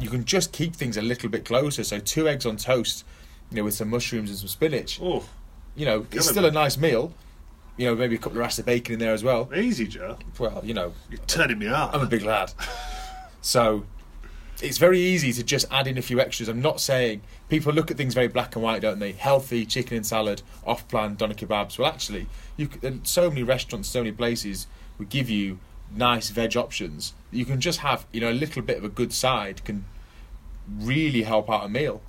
You 0.00 0.08
can 0.08 0.24
just 0.24 0.52
keep 0.52 0.76
things 0.76 0.96
a 0.96 1.02
little 1.02 1.28
bit 1.28 1.44
closer. 1.44 1.82
So 1.82 1.98
two 1.98 2.28
eggs 2.28 2.46
on 2.46 2.56
toast, 2.56 3.04
you 3.50 3.56
know, 3.56 3.64
with 3.64 3.74
some 3.74 3.90
mushrooms 3.90 4.30
and 4.30 4.38
some 4.38 4.46
spinach. 4.48 5.00
oh, 5.02 5.24
You 5.74 5.84
know, 5.84 6.06
it's 6.12 6.28
still 6.28 6.44
a 6.46 6.50
nice 6.52 6.78
meal. 6.78 7.12
You 7.76 7.86
know, 7.86 7.96
maybe 7.96 8.14
a 8.14 8.18
couple 8.18 8.32
of 8.32 8.36
rashers 8.38 8.60
of 8.60 8.66
bacon 8.66 8.92
in 8.94 8.98
there 9.00 9.12
as 9.12 9.24
well. 9.24 9.50
easy, 9.54 9.88
Joe. 9.88 10.16
Well, 10.38 10.60
you 10.64 10.74
know, 10.74 10.92
You're 11.10 11.18
turning 11.26 11.58
me 11.58 11.66
on. 11.66 11.92
I'm 11.92 12.00
a 12.02 12.06
big 12.06 12.22
lad. 12.22 12.52
So 13.44 13.84
it's 14.62 14.78
very 14.78 15.00
easy 15.00 15.32
to 15.32 15.42
just 15.42 15.66
add 15.70 15.86
in 15.86 15.98
a 15.98 16.02
few 16.02 16.20
extras. 16.20 16.48
I'm 16.48 16.62
not 16.62 16.80
saying 16.80 17.22
people 17.48 17.72
look 17.72 17.90
at 17.90 17.96
things 17.96 18.14
very 18.14 18.28
black 18.28 18.54
and 18.54 18.62
white, 18.62 18.82
don't 18.82 18.98
they? 18.98 19.12
Healthy 19.12 19.66
chicken 19.66 19.96
and 19.96 20.06
salad, 20.06 20.42
off 20.64 20.86
plan 20.88 21.16
doner 21.16 21.34
kebabs. 21.34 21.78
Well, 21.78 21.88
actually, 21.88 22.26
you 22.56 22.68
c- 22.72 22.86
and 22.86 23.06
so 23.06 23.28
many 23.28 23.42
restaurants, 23.42 23.88
so 23.88 24.00
many 24.00 24.12
places 24.12 24.66
would 24.98 25.08
give 25.08 25.28
you 25.28 25.58
nice 25.94 26.30
veg 26.30 26.56
options. 26.56 27.12
You 27.30 27.44
can 27.44 27.60
just 27.60 27.80
have, 27.80 28.06
you 28.12 28.20
know, 28.20 28.30
a 28.30 28.32
little 28.32 28.62
bit 28.62 28.78
of 28.78 28.84
a 28.84 28.88
good 28.88 29.12
side 29.12 29.64
can 29.64 29.84
really 30.68 31.22
help 31.22 31.50
out 31.50 31.64
a 31.64 31.68
meal. 31.68 32.00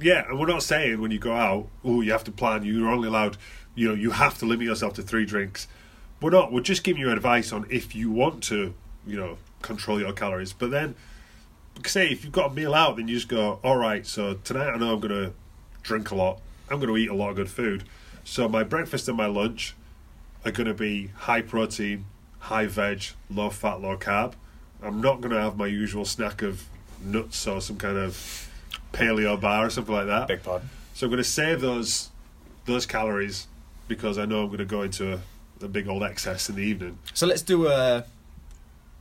Yeah, 0.00 0.28
and 0.28 0.38
we're 0.38 0.46
not 0.46 0.62
saying 0.62 1.00
when 1.00 1.10
you 1.10 1.18
go 1.18 1.32
out, 1.32 1.68
oh, 1.84 2.00
you 2.00 2.12
have 2.12 2.24
to 2.24 2.32
plan. 2.32 2.64
You're 2.64 2.90
only 2.90 3.08
allowed, 3.08 3.38
you 3.74 3.88
know, 3.88 3.94
you 3.94 4.10
have 4.10 4.36
to 4.38 4.46
limit 4.46 4.66
yourself 4.66 4.94
to 4.94 5.02
three 5.02 5.24
drinks. 5.24 5.68
We're 6.20 6.30
not. 6.30 6.52
We're 6.52 6.60
just 6.60 6.82
giving 6.82 7.00
you 7.00 7.10
advice 7.10 7.52
on 7.52 7.66
if 7.70 7.94
you 7.94 8.10
want 8.10 8.42
to, 8.44 8.74
you 9.06 9.16
know, 9.16 9.38
control 9.62 10.00
your 10.00 10.12
calories. 10.12 10.52
But 10.52 10.70
then, 10.70 10.94
say 11.84 12.08
if 12.08 12.24
you've 12.24 12.32
got 12.32 12.52
a 12.52 12.54
meal 12.54 12.74
out, 12.74 12.96
then 12.96 13.08
you 13.08 13.14
just 13.14 13.28
go, 13.28 13.60
all 13.62 13.76
right. 13.76 14.06
So 14.06 14.34
tonight 14.34 14.70
I 14.70 14.76
know 14.76 14.94
I'm 14.94 15.00
going 15.00 15.26
to 15.26 15.32
drink 15.82 16.10
a 16.10 16.14
lot. 16.14 16.40
I'm 16.70 16.78
going 16.80 16.88
to 16.88 16.96
eat 16.96 17.08
a 17.08 17.14
lot 17.14 17.30
of 17.30 17.36
good 17.36 17.50
food. 17.50 17.84
So 18.24 18.48
my 18.48 18.64
breakfast 18.64 19.08
and 19.08 19.16
my 19.16 19.26
lunch 19.26 19.74
are 20.44 20.50
going 20.50 20.66
to 20.66 20.74
be 20.74 21.08
high 21.08 21.42
protein, 21.42 22.06
high 22.40 22.66
veg, 22.66 23.04
low 23.30 23.50
fat, 23.50 23.80
low 23.80 23.96
carb. 23.96 24.34
I'm 24.82 25.00
not 25.00 25.20
going 25.20 25.32
to 25.32 25.40
have 25.40 25.56
my 25.56 25.66
usual 25.66 26.04
snack 26.04 26.42
of 26.42 26.64
nuts 27.02 27.46
or 27.46 27.60
some 27.60 27.76
kind 27.76 27.96
of 27.96 28.50
paleo 28.92 29.40
bar 29.40 29.66
or 29.66 29.70
something 29.70 29.94
like 29.94 30.06
that. 30.06 30.28
Big 30.28 30.42
pardon. 30.42 30.68
So 30.94 31.06
I'm 31.06 31.10
going 31.10 31.22
to 31.22 31.28
save 31.28 31.60
those 31.60 32.10
those 32.64 32.86
calories 32.86 33.46
because 33.86 34.18
I 34.18 34.24
know 34.24 34.40
I'm 34.42 34.46
going 34.46 34.58
to 34.58 34.64
go 34.64 34.82
into 34.82 35.14
a, 35.14 35.20
a 35.64 35.68
big 35.68 35.88
old 35.88 36.02
excess 36.02 36.48
in 36.48 36.56
the 36.56 36.62
evening. 36.62 36.98
So 37.14 37.26
let's 37.26 37.42
do 37.42 37.68
a 37.68 38.04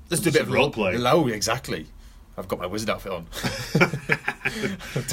let's 0.09 0.21
do 0.21 0.29
a 0.29 0.33
bit 0.33 0.43
of 0.43 0.51
role 0.51 0.69
play. 0.69 0.97
Oh, 0.97 1.27
exactly. 1.27 1.87
I've 2.37 2.47
got 2.49 2.59
my 2.59 2.65
wizard 2.65 2.89
outfit 2.89 3.11
on. 3.13 3.27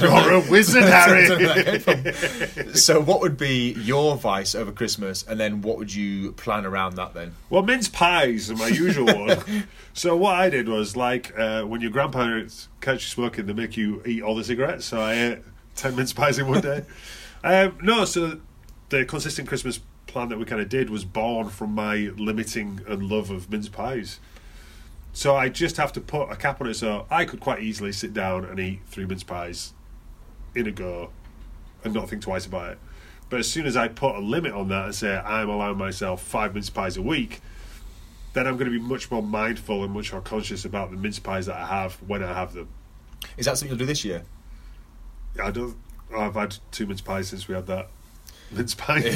You're 0.00 0.32
a 0.32 0.50
wizard, 0.50 0.82
Harry. 0.86 1.28
Don't 1.28 1.40
know 1.40 1.46
where 1.46 1.62
that 1.62 1.84
came 1.84 2.62
from. 2.64 2.74
so, 2.74 3.00
what 3.00 3.20
would 3.20 3.36
be 3.36 3.72
your 3.74 4.16
vice 4.16 4.54
over 4.54 4.72
Christmas, 4.72 5.22
and 5.22 5.38
then 5.38 5.62
what 5.62 5.78
would 5.78 5.94
you 5.94 6.32
plan 6.32 6.66
around 6.66 6.96
that 6.96 7.14
then? 7.14 7.34
Well, 7.48 7.62
mince 7.62 7.88
pies 7.88 8.50
are 8.50 8.56
my 8.56 8.68
usual 8.68 9.06
one. 9.06 9.64
So 9.94 10.16
what 10.16 10.36
I 10.36 10.48
did 10.48 10.70
was 10.70 10.96
like 10.96 11.38
uh, 11.38 11.64
when 11.64 11.82
your 11.82 11.90
grandparents 11.90 12.68
catch 12.80 13.02
you 13.04 13.08
smoking, 13.10 13.44
they 13.44 13.52
make 13.52 13.76
you 13.76 14.02
eat 14.06 14.22
all 14.22 14.34
the 14.34 14.42
cigarettes. 14.42 14.86
So 14.86 14.98
I 14.98 15.12
ate 15.12 15.38
ten 15.76 15.94
mince 15.96 16.14
pies 16.14 16.38
in 16.38 16.48
one 16.48 16.62
day. 16.62 16.84
um, 17.44 17.76
no, 17.82 18.06
so 18.06 18.40
the 18.88 19.04
consistent 19.04 19.48
Christmas 19.48 19.80
plan 20.06 20.30
that 20.30 20.38
we 20.38 20.46
kind 20.46 20.62
of 20.62 20.70
did 20.70 20.88
was 20.88 21.04
born 21.04 21.50
from 21.50 21.74
my 21.74 22.10
limiting 22.16 22.80
and 22.88 23.02
love 23.10 23.30
of 23.30 23.50
mince 23.50 23.68
pies. 23.68 24.18
So 25.12 25.36
I 25.36 25.48
just 25.48 25.76
have 25.76 25.92
to 25.92 26.00
put 26.00 26.30
a 26.30 26.36
cap 26.36 26.60
on 26.60 26.68
it. 26.68 26.74
So 26.74 27.06
I 27.10 27.24
could 27.24 27.40
quite 27.40 27.60
easily 27.60 27.92
sit 27.92 28.14
down 28.14 28.44
and 28.44 28.58
eat 28.58 28.80
three 28.86 29.04
mince 29.04 29.22
pies 29.22 29.74
in 30.54 30.66
a 30.66 30.72
go 30.72 31.10
and 31.84 31.92
not 31.92 32.08
think 32.08 32.22
twice 32.22 32.46
about 32.46 32.72
it. 32.72 32.78
But 33.28 33.40
as 33.40 33.50
soon 33.50 33.66
as 33.66 33.76
I 33.76 33.88
put 33.88 34.14
a 34.14 34.20
limit 34.20 34.52
on 34.52 34.68
that 34.68 34.86
and 34.86 34.94
say 34.94 35.16
I'm 35.16 35.48
allowing 35.48 35.78
myself 35.78 36.22
five 36.22 36.54
mince 36.54 36.70
pies 36.70 36.96
a 36.96 37.02
week, 37.02 37.40
then 38.32 38.46
I'm 38.46 38.54
going 38.56 38.70
to 38.70 38.78
be 38.78 38.84
much 38.84 39.10
more 39.10 39.22
mindful 39.22 39.84
and 39.84 39.92
much 39.92 40.12
more 40.12 40.22
conscious 40.22 40.64
about 40.64 40.90
the 40.90 40.96
mince 40.96 41.18
pies 41.18 41.46
that 41.46 41.56
I 41.56 41.66
have 41.66 41.94
when 42.06 42.22
I 42.22 42.32
have 42.32 42.52
them. 42.54 42.68
Is 43.36 43.46
that 43.46 43.56
something 43.56 43.68
you'll 43.68 43.78
do 43.78 43.86
this 43.86 44.04
year? 44.04 44.24
I 45.42 45.50
don't. 45.50 45.76
I've 46.14 46.34
had 46.34 46.56
two 46.70 46.86
mince 46.86 47.00
pies 47.00 47.28
since 47.28 47.48
we 47.48 47.54
had 47.54 47.66
that 47.66 47.88
mince 48.50 48.74
pie 48.74 49.00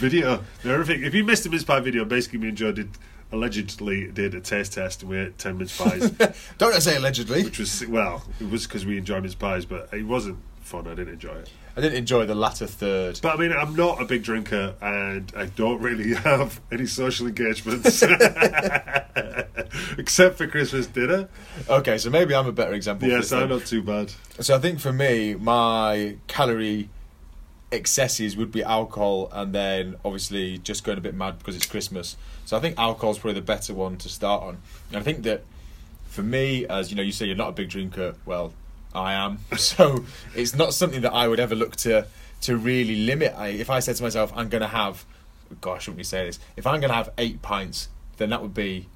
video. 0.00 0.44
Everything. 0.64 1.02
If 1.02 1.14
you 1.14 1.24
missed 1.24 1.44
the 1.44 1.50
mince 1.50 1.64
pie 1.64 1.80
video, 1.80 2.04
basically 2.04 2.38
me 2.38 2.48
and 2.48 2.56
Joe 2.56 2.72
did 2.72 2.90
allegedly 3.32 4.10
did 4.12 4.34
a 4.34 4.40
taste 4.40 4.74
test 4.74 5.02
and 5.02 5.10
we 5.10 5.18
ate 5.18 5.38
ten 5.38 5.58
mince 5.58 5.76
pies, 5.76 6.10
Don't 6.58 6.74
I 6.74 6.78
say 6.78 6.96
allegedly? 6.96 7.42
which 7.44 7.58
was 7.58 7.84
well, 7.86 8.24
it 8.40 8.50
was 8.50 8.66
because 8.66 8.84
we 8.86 8.98
enjoyed 8.98 9.22
mince 9.22 9.34
pies, 9.34 9.64
but 9.64 9.88
it 9.92 10.04
wasn't 10.06 10.38
fun. 10.60 10.86
I 10.86 10.90
didn't 10.94 11.14
enjoy 11.14 11.34
it. 11.34 11.50
I 11.76 11.80
didn't 11.80 11.96
enjoy 11.96 12.26
the 12.26 12.34
latter 12.34 12.66
third. 12.66 13.18
But 13.22 13.36
I 13.36 13.38
mean, 13.38 13.52
I'm 13.52 13.74
not 13.74 14.00
a 14.00 14.04
big 14.04 14.22
drinker, 14.22 14.74
and 14.82 15.32
I 15.34 15.46
don't 15.46 15.80
really 15.80 16.14
have 16.28 16.60
any 16.70 16.86
social 16.86 17.26
engagements 17.26 18.02
except 19.98 20.36
for 20.38 20.46
Christmas 20.46 20.86
dinner. 20.86 21.28
Okay, 21.68 21.98
so 21.98 22.10
maybe 22.10 22.34
I'm 22.34 22.46
a 22.46 22.52
better 22.52 22.74
example. 22.74 23.08
Yes. 23.08 23.32
I'm 23.32 23.48
not 23.48 23.64
too 23.64 23.82
bad. 23.82 24.12
So 24.40 24.54
I 24.54 24.58
think 24.58 24.80
for 24.80 24.92
me, 24.92 25.34
my 25.34 26.16
calorie 26.26 26.90
excesses 27.72 28.36
would 28.36 28.52
be 28.52 28.62
alcohol, 28.62 29.28
and 29.32 29.54
then 29.54 29.96
obviously 30.04 30.58
just 30.58 30.84
going 30.84 30.98
a 30.98 31.00
bit 31.00 31.14
mad 31.14 31.38
because 31.38 31.56
it's 31.56 31.66
Christmas. 31.66 32.16
So 32.44 32.56
I 32.56 32.60
think 32.60 32.78
alcohol's 32.78 33.18
probably 33.18 33.40
the 33.40 33.46
better 33.46 33.74
one 33.74 33.96
to 33.98 34.08
start 34.08 34.42
on. 34.42 34.58
And 34.88 34.98
I 34.98 35.02
think 35.02 35.22
that 35.22 35.44
for 36.04 36.22
me, 36.22 36.66
as 36.66 36.90
you 36.90 36.96
know, 36.96 37.02
you 37.02 37.12
say 37.12 37.26
you're 37.26 37.36
not 37.36 37.48
a 37.48 37.52
big 37.52 37.68
drinker. 37.68 38.14
Well, 38.24 38.52
I 38.94 39.14
am. 39.14 39.38
So 39.56 40.04
it's 40.34 40.54
not 40.54 40.74
something 40.74 41.00
that 41.00 41.12
I 41.12 41.26
would 41.28 41.40
ever 41.40 41.54
look 41.54 41.76
to 41.76 42.06
to 42.42 42.56
really 42.56 42.96
limit. 43.06 43.34
I, 43.36 43.48
if 43.48 43.70
I 43.70 43.78
said 43.78 43.96
to 43.96 44.02
myself, 44.02 44.32
I'm 44.34 44.48
going 44.48 44.62
to 44.62 44.68
have, 44.68 45.04
gosh, 45.60 45.84
shouldn't 45.84 45.98
we 45.98 46.04
say 46.04 46.26
this? 46.26 46.40
If 46.56 46.66
I'm 46.66 46.80
going 46.80 46.90
to 46.90 46.96
have 46.96 47.10
eight 47.16 47.40
pints, 47.40 47.88
then 48.16 48.30
that 48.30 48.42
would 48.42 48.54
be 48.54 48.88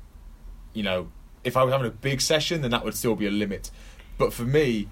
you 0.77 0.83
know, 0.83 1.09
if 1.43 1.57
I 1.57 1.65
was 1.65 1.73
having 1.73 1.87
a 1.87 1.91
big 1.91 2.21
session, 2.21 2.61
then 2.61 2.71
that 2.71 2.85
would 2.85 2.95
still 2.95 3.17
be 3.17 3.27
a 3.27 3.31
limit. 3.31 3.71
But 4.19 4.33
for 4.33 4.43
me, 4.43 4.89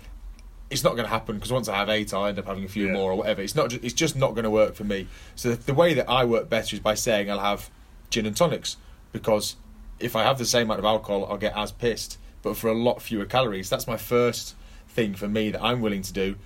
it's 0.71 0.83
not 0.83 0.93
going 0.93 1.05
to 1.05 1.11
happen 1.11 1.37
because 1.37 1.53
once 1.53 1.69
I 1.69 1.77
have 1.77 1.89
eight, 1.89 2.13
I'll 2.15 2.27
end 2.27 2.39
up 2.39 2.47
having 2.47 2.65
a 2.65 2.69
few 2.69 2.87
Yeah. 2.87 2.93
more 2.93 3.13
or 3.13 3.17
whatever. 3.17 3.43
It's 3.43 3.55
not. 3.55 3.73
It's 3.73 3.95
just 3.95 4.17
not 4.17 4.31
going 4.35 4.45
to 4.45 4.51
work 4.51 4.75
for 4.75 4.85
me. 4.85 5.07
So 5.37 5.51
the, 5.51 5.57
the 5.57 5.75
way 5.75 5.95
that 5.95 6.09
I 6.09 6.25
work 6.25 6.49
better 6.49 6.75
is 6.75 6.81
by 6.81 6.95
saying 6.95 7.31
I'll 7.31 7.39
have 7.41 7.71
gin 8.11 8.27
and 8.27 8.37
tonics 8.37 8.77
because 9.13 9.57
if 10.01 10.17
I 10.17 10.23
have 10.25 10.39
the 10.39 10.45
same 10.45 10.63
amount 10.67 10.81
of 10.81 10.85
alcohol, 10.85 11.27
I'll 11.31 11.37
get 11.39 11.57
as 11.57 11.71
pissed, 11.73 12.19
but 12.43 12.57
for 12.57 12.69
a 12.69 12.75
lot 12.75 13.01
fewer 13.03 13.25
calories. 13.25 13.71
That's 13.71 13.87
my 13.87 13.97
first 13.97 14.55
thing 14.89 15.15
for 15.15 15.29
me 15.29 15.51
that 15.51 15.63
I'm 15.63 15.81
willing 15.81 16.03
to 16.03 16.13
do. 16.13 16.37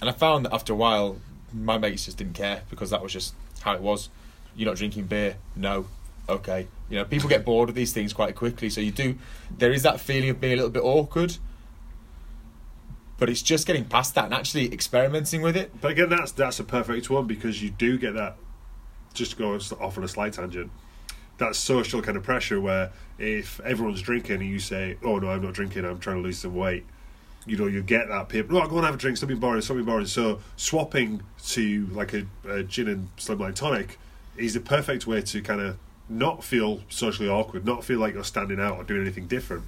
And 0.00 0.10
I 0.10 0.12
found 0.12 0.44
that 0.44 0.52
after 0.52 0.72
a 0.72 0.76
while, 0.76 1.18
my 1.52 1.78
mates 1.78 2.04
just 2.06 2.16
didn't 2.18 2.34
care 2.34 2.62
because 2.68 2.90
that 2.90 3.02
was 3.02 3.12
just 3.12 3.34
how 3.60 3.74
it 3.74 3.80
was. 3.80 4.08
You're 4.56 4.68
not 4.68 4.76
drinking 4.76 5.04
beer? 5.04 5.36
No. 5.54 5.86
Okay. 6.28 6.66
You 6.90 6.98
know, 6.98 7.04
people 7.04 7.28
get 7.28 7.44
bored 7.44 7.68
of 7.68 7.74
these 7.74 7.92
things 7.92 8.12
quite 8.12 8.34
quickly. 8.34 8.68
So 8.70 8.80
you 8.80 8.90
do. 8.90 9.16
There 9.58 9.72
is 9.72 9.82
that 9.84 10.00
feeling 10.00 10.30
of 10.30 10.40
being 10.40 10.54
a 10.54 10.56
little 10.56 10.70
bit 10.70 10.82
awkward. 10.82 11.36
But 13.18 13.30
it's 13.30 13.42
just 13.42 13.66
getting 13.66 13.86
past 13.86 14.14
that 14.14 14.26
and 14.26 14.34
actually 14.34 14.72
experimenting 14.72 15.40
with 15.40 15.56
it. 15.56 15.80
But 15.80 15.92
again, 15.92 16.10
that's 16.10 16.32
that's 16.32 16.60
a 16.60 16.64
perfect 16.64 17.08
one 17.08 17.26
because 17.26 17.62
you 17.62 17.70
do 17.70 17.98
get 17.98 18.14
that. 18.14 18.36
Just 19.14 19.32
to 19.32 19.36
go 19.38 19.54
off 19.54 19.96
on 19.96 20.04
a 20.04 20.08
slight 20.08 20.34
tangent, 20.34 20.70
that 21.38 21.56
social 21.56 22.02
kind 22.02 22.18
of 22.18 22.22
pressure 22.22 22.60
where 22.60 22.92
if 23.18 23.60
everyone's 23.60 24.02
drinking 24.02 24.42
and 24.42 24.50
you 24.50 24.58
say, 24.58 24.98
"Oh 25.02 25.18
no, 25.18 25.30
I'm 25.30 25.42
not 25.42 25.54
drinking. 25.54 25.86
I'm 25.86 25.98
trying 25.98 26.16
to 26.16 26.22
lose 26.22 26.38
some 26.38 26.54
weight," 26.54 26.84
you 27.46 27.56
know, 27.56 27.66
you 27.66 27.82
get 27.82 28.08
that 28.08 28.28
people. 28.28 28.54
No, 28.54 28.60
oh, 28.60 28.62
I'll 28.64 28.68
go 28.68 28.76
and 28.76 28.84
have 28.84 28.94
a 28.94 28.98
drink. 28.98 29.16
Something 29.16 29.38
boring. 29.38 29.62
Something 29.62 29.86
boring. 29.86 30.06
So 30.06 30.40
swapping 30.56 31.22
to 31.48 31.86
like 31.92 32.12
a, 32.12 32.26
a 32.46 32.62
gin 32.62 32.88
and 32.88 33.08
slimline 33.16 33.54
tonic 33.54 33.98
is 34.36 34.54
the 34.54 34.60
perfect 34.60 35.06
way 35.06 35.22
to 35.22 35.40
kind 35.40 35.60
of 35.60 35.78
not 36.08 36.44
feel 36.44 36.82
socially 36.88 37.28
awkward, 37.28 37.64
not 37.64 37.84
feel 37.84 37.98
like 37.98 38.14
you're 38.14 38.24
standing 38.24 38.60
out 38.60 38.76
or 38.76 38.84
doing 38.84 39.00
anything 39.00 39.26
different, 39.26 39.64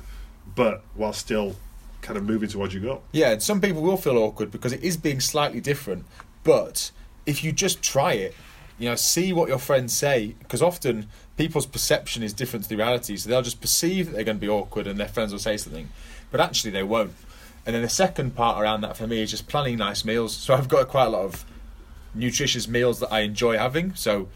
but 0.54 0.82
while 0.94 1.12
still 1.12 1.56
kind 2.02 2.16
of 2.16 2.24
moving 2.24 2.48
towards 2.48 2.74
your 2.74 2.82
goal. 2.82 3.02
Yeah, 3.12 3.32
and 3.32 3.42
some 3.42 3.60
people 3.60 3.82
will 3.82 3.96
feel 3.96 4.18
awkward 4.18 4.50
because 4.50 4.72
it 4.72 4.82
is 4.82 4.96
being 4.96 5.20
slightly 5.20 5.60
different. 5.60 6.04
But 6.44 6.90
if 7.26 7.44
you 7.44 7.52
just 7.52 7.82
try 7.82 8.14
it, 8.14 8.34
you 8.78 8.88
know, 8.88 8.94
see 8.94 9.32
what 9.32 9.48
your 9.48 9.58
friends 9.58 9.92
say, 9.92 10.34
because 10.38 10.62
often 10.62 11.08
people's 11.36 11.66
perception 11.66 12.22
is 12.22 12.32
different 12.32 12.64
to 12.64 12.68
the 12.68 12.76
reality. 12.76 13.16
So 13.16 13.28
they'll 13.28 13.42
just 13.42 13.60
perceive 13.60 14.06
that 14.06 14.12
they're 14.12 14.24
going 14.24 14.38
to 14.38 14.40
be 14.40 14.48
awkward, 14.48 14.86
and 14.86 14.98
their 14.98 15.08
friends 15.08 15.32
will 15.32 15.38
say 15.38 15.56
something, 15.56 15.88
but 16.30 16.40
actually 16.40 16.70
they 16.70 16.82
won't. 16.82 17.14
And 17.66 17.74
then 17.74 17.82
the 17.82 17.88
second 17.88 18.34
part 18.34 18.62
around 18.62 18.80
that 18.80 18.96
for 18.96 19.06
me 19.06 19.22
is 19.22 19.30
just 19.30 19.48
planning 19.48 19.78
nice 19.78 20.04
meals. 20.04 20.34
So 20.34 20.54
I've 20.54 20.68
got 20.68 20.88
quite 20.88 21.06
a 21.06 21.10
lot 21.10 21.24
of 21.24 21.44
nutritious 22.14 22.66
meals 22.66 23.00
that 23.00 23.12
I 23.12 23.20
enjoy 23.20 23.58
having. 23.58 23.94
So 23.94 24.28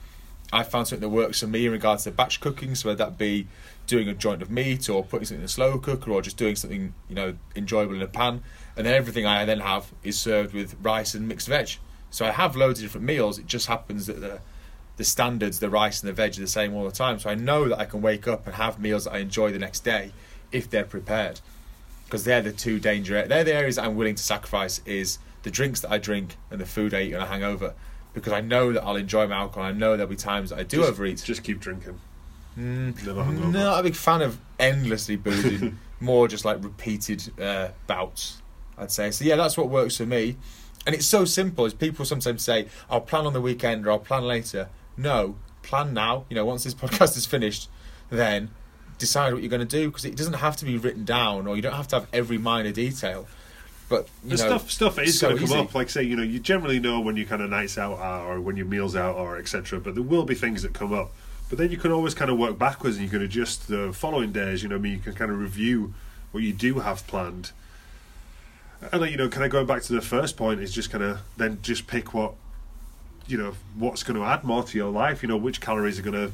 I 0.53 0.63
found 0.63 0.89
something 0.89 1.09
that 1.09 1.15
works 1.15 1.41
for 1.41 1.47
me 1.47 1.67
in 1.67 1.73
regards 1.73 2.05
to 2.05 2.11
batch 2.11 2.41
cooking. 2.41 2.75
So 2.75 2.91
whether 2.91 3.05
that 3.05 3.17
be 3.17 3.47
doing 3.87 4.09
a 4.09 4.15
joint 4.15 4.43
of 4.43 4.51
meat 4.51 4.89
or 4.89 5.03
putting 5.03 5.27
something 5.27 5.41
in 5.41 5.47
a 5.47 5.49
slow 5.49 5.79
cooker 5.79 6.11
or 6.11 6.23
just 6.23 6.37
doing 6.37 6.57
something 6.57 6.95
you 7.09 7.15
know 7.15 7.37
enjoyable 7.57 7.95
in 7.95 8.03
a 8.03 8.07
pan, 8.07 8.43
and 8.77 8.87
then 8.87 8.95
everything 8.95 9.27
I 9.27 9.45
then 9.45 9.61
have 9.61 9.93
is 10.03 10.19
served 10.19 10.53
with 10.55 10.77
rice 10.83 11.15
and 11.15 11.27
mixed 11.27 11.49
veg. 11.49 11.77
So 12.11 12.27
I 12.27 12.31
have 12.31 12.55
loads 12.57 12.81
of 12.81 12.85
different 12.85 13.07
meals. 13.07 13.39
It 13.39 13.47
just 13.47 13.67
happens 13.67 14.07
that 14.07 14.21
the 14.21 14.41
the 14.99 15.05
standards, 15.05 15.59
the 15.59 15.71
rice 15.71 16.03
and 16.03 16.09
the 16.09 16.13
veg, 16.13 16.37
are 16.37 16.43
the 16.43 16.47
same 16.47 16.75
all 16.75 16.85
the 16.85 16.93
time. 16.93 17.19
So 17.19 17.31
I 17.31 17.35
know 17.35 17.69
that 17.69 17.79
I 17.79 17.87
can 17.87 18.03
wake 18.03 18.29
up 18.29 18.47
and 18.47 18.57
have 18.57 18.79
meals 18.79 19.05
that 19.05 19.15
I 19.15 19.19
enjoy 19.19 19.51
the 19.51 19.59
next 19.59 19.81
day 19.81 20.13
if 20.53 20.69
they're 20.69 20.85
prepared. 20.85 21.41
Because 22.05 22.25
they're 22.25 22.43
the 22.43 22.53
two 22.53 22.79
danger. 22.79 23.27
They're 23.27 23.43
the 23.43 23.55
areas 23.55 23.79
I'm 23.79 23.97
willing 23.97 24.17
to 24.17 24.23
sacrifice. 24.23 24.83
Is 24.85 25.19
the 25.43 25.51
drinks 25.51 25.81
that 25.81 25.91
I 25.91 25.99
drink 25.99 26.37
and 26.51 26.61
the 26.61 26.67
food 26.67 26.95
I 26.95 27.03
eat 27.03 27.15
on 27.15 27.23
a 27.23 27.27
hangover. 27.27 27.75
Because 28.15 28.33
I 28.33 28.41
know 28.41 28.73
that 28.73 28.83
I'll 28.85 28.97
enjoy 28.97 29.27
my 29.27 29.37
alcohol. 29.37 29.65
I 29.65 29.73
know 29.73 29.97
there'll 29.97 30.11
be 30.11 30.17
times 30.17 30.51
that 30.51 30.59
I 30.59 30.63
do 30.65 30.79
Just- 30.79 30.91
overeat. 30.91 31.23
Just 31.25 31.43
keep 31.43 31.61
drinking. 31.61 31.99
Mm, 32.59 33.07
Never 33.07 33.23
hungover. 33.25 33.53
not 33.53 33.81
a 33.81 33.83
big 33.83 33.95
fan 33.97 34.21
of 34.21 34.39
endlessly 34.61 35.17
boozing. 35.17 35.79
More 36.01 36.27
just 36.29 36.45
like 36.45 36.63
repeated 36.63 37.31
uh, 37.41 37.69
bouts, 37.87 38.43
I'd 38.77 38.91
say. 38.91 39.11
So 39.13 39.25
yeah, 39.25 39.37
that's 39.37 39.57
what 39.57 39.69
works 39.71 39.97
for 39.97 40.05
me. 40.05 40.37
And 40.85 40.95
it's 40.97 41.07
so 41.07 41.25
simple. 41.25 41.65
As 41.65 41.73
people 41.75 42.05
sometimes 42.05 42.43
say, 42.43 42.67
"I'll 42.91 43.01
plan 43.01 43.25
on 43.25 43.33
the 43.33 43.41
weekend" 43.41 43.87
or 43.87 43.93
"I'll 43.93 43.99
plan 44.01 44.25
later." 44.25 44.69
No, 44.97 45.37
plan 45.63 45.95
now. 45.95 46.25
You 46.29 46.35
know, 46.35 46.45
once 46.45 46.65
this 46.65 46.75
podcast 46.83 47.17
is 47.17 47.25
finished, 47.25 47.71
then 48.11 48.51
decide 48.99 49.33
what 49.33 49.43
you're 49.43 49.49
going 49.51 49.67
to 49.67 49.77
do 49.81 49.89
because 49.89 50.05
it 50.05 50.17
doesn't 50.17 50.35
have 50.35 50.57
to 50.57 50.65
be 50.65 50.77
written 50.77 51.05
down, 51.05 51.47
or 51.47 51.55
you 51.57 51.63
don't 51.63 51.75
have 51.75 51.89
to 51.89 52.01
have 52.01 52.09
every 52.13 52.37
minor 52.37 52.73
detail. 52.73 53.27
But 53.89 54.09
know, 54.25 54.37
stuff 54.37 54.71
stuff 54.71 54.99
is 54.99 55.19
so 55.19 55.29
going 55.29 55.41
to 55.41 55.47
come 55.47 55.57
easy. 55.57 55.65
up. 55.65 55.75
Like 55.75 55.91
say, 55.91 56.03
you 56.03 56.17
know, 56.17 56.23
you 56.23 56.39
generally 56.39 56.81
know 56.81 57.01
when 57.01 57.17
your 57.17 57.27
kind 57.27 57.43
of 57.43 57.51
nights 57.51 57.77
out 57.77 57.99
are, 57.99 58.27
or 58.27 58.41
when 58.41 58.57
your 58.57 58.67
meals 58.67 58.97
out 58.97 59.17
are, 59.17 59.37
etc. 59.37 59.81
But 59.81 59.95
there 59.95 60.03
will 60.03 60.25
be 60.25 60.35
things 60.35 60.63
that 60.63 60.73
come 60.73 60.93
up. 60.93 61.13
But 61.49 61.59
then 61.59 61.71
you 61.71 61.77
can 61.77 61.93
always 61.93 62.15
kind 62.15 62.31
of 62.31 62.39
work 62.39 62.59
backwards, 62.59 62.97
and 62.97 63.05
you 63.05 63.11
can 63.11 63.21
adjust 63.21 63.69
the 63.69 63.93
following 63.93 64.33
days. 64.33 64.63
You 64.63 64.71
know, 64.71 64.77
I 64.77 64.79
mean, 64.79 64.93
you 64.93 64.99
can 64.99 65.13
kind 65.13 65.31
of 65.31 65.39
review 65.39 65.93
what 66.31 66.43
you 66.43 66.53
do 66.55 66.79
have 66.81 67.07
planned. 67.07 67.53
And 68.91 69.11
you 69.11 69.17
know, 69.17 69.29
kind 69.29 69.45
of 69.45 69.53
going 69.53 69.67
back 69.67 69.83
to 69.83 69.93
the 69.93 70.01
first 70.01 70.37
point 70.37 70.61
is 70.61 70.73
just 70.73 70.91
kind 70.91 71.05
of 71.05 71.21
then 71.37 71.59
just 71.63 71.87
pick 71.87 72.15
what 72.15 72.35
you 73.27 73.37
know 73.37 73.55
what's 73.77 74.03
going 74.03 74.19
to 74.19 74.25
add 74.25 74.43
more 74.43 74.63
to 74.65 74.79
your 74.79 74.91
life. 74.91 75.23
You 75.23 75.29
know, 75.29 75.37
which 75.37 75.61
calories 75.61 75.99
are 75.99 76.03
going 76.03 76.15
to 76.15 76.33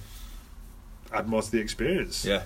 add 1.13 1.29
more 1.29 1.43
to 1.43 1.51
the 1.51 1.59
experience. 1.59 2.25
Yeah. 2.25 2.45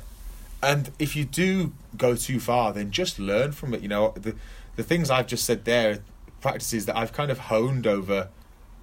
And 0.63 0.93
if 0.99 1.17
you 1.17 1.25
do 1.25 1.73
go 1.97 2.15
too 2.15 2.41
far, 2.41 2.73
then 2.73 2.91
just 2.91 3.19
learn 3.19 3.53
from 3.53 3.75
it. 3.75 3.83
You 3.83 3.89
know, 3.89 4.15
the 4.17 4.35
the 4.77 4.83
things 4.83 5.11
I've 5.11 5.27
just 5.27 5.45
said 5.45 5.65
there, 5.65 6.01
practices 6.41 6.87
that 6.87 6.97
I've 6.97 7.13
kind 7.13 7.31
of 7.31 7.39
honed 7.39 7.87
over 7.87 8.29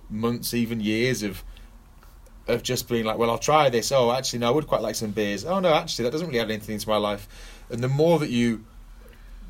months, 0.09 0.53
even 0.53 0.79
years 0.79 1.23
of 1.23 1.43
of 2.47 2.63
just 2.63 2.89
being 2.89 3.05
like, 3.05 3.19
well, 3.19 3.29
I'll 3.29 3.37
try 3.37 3.69
this. 3.69 3.91
Oh, 3.91 4.11
actually, 4.11 4.39
no, 4.39 4.47
I 4.47 4.51
would 4.51 4.65
quite 4.65 4.81
like 4.81 4.95
some 4.95 5.11
beers. 5.11 5.45
Oh 5.45 5.59
no, 5.59 5.73
actually, 5.73 6.03
that 6.05 6.11
doesn't 6.11 6.27
really 6.27 6.39
add 6.39 6.49
anything 6.49 6.79
to 6.79 6.89
my 6.89 6.97
life. 6.97 7.27
And 7.69 7.83
the 7.83 7.87
more 7.87 8.17
that 8.19 8.31
you 8.31 8.65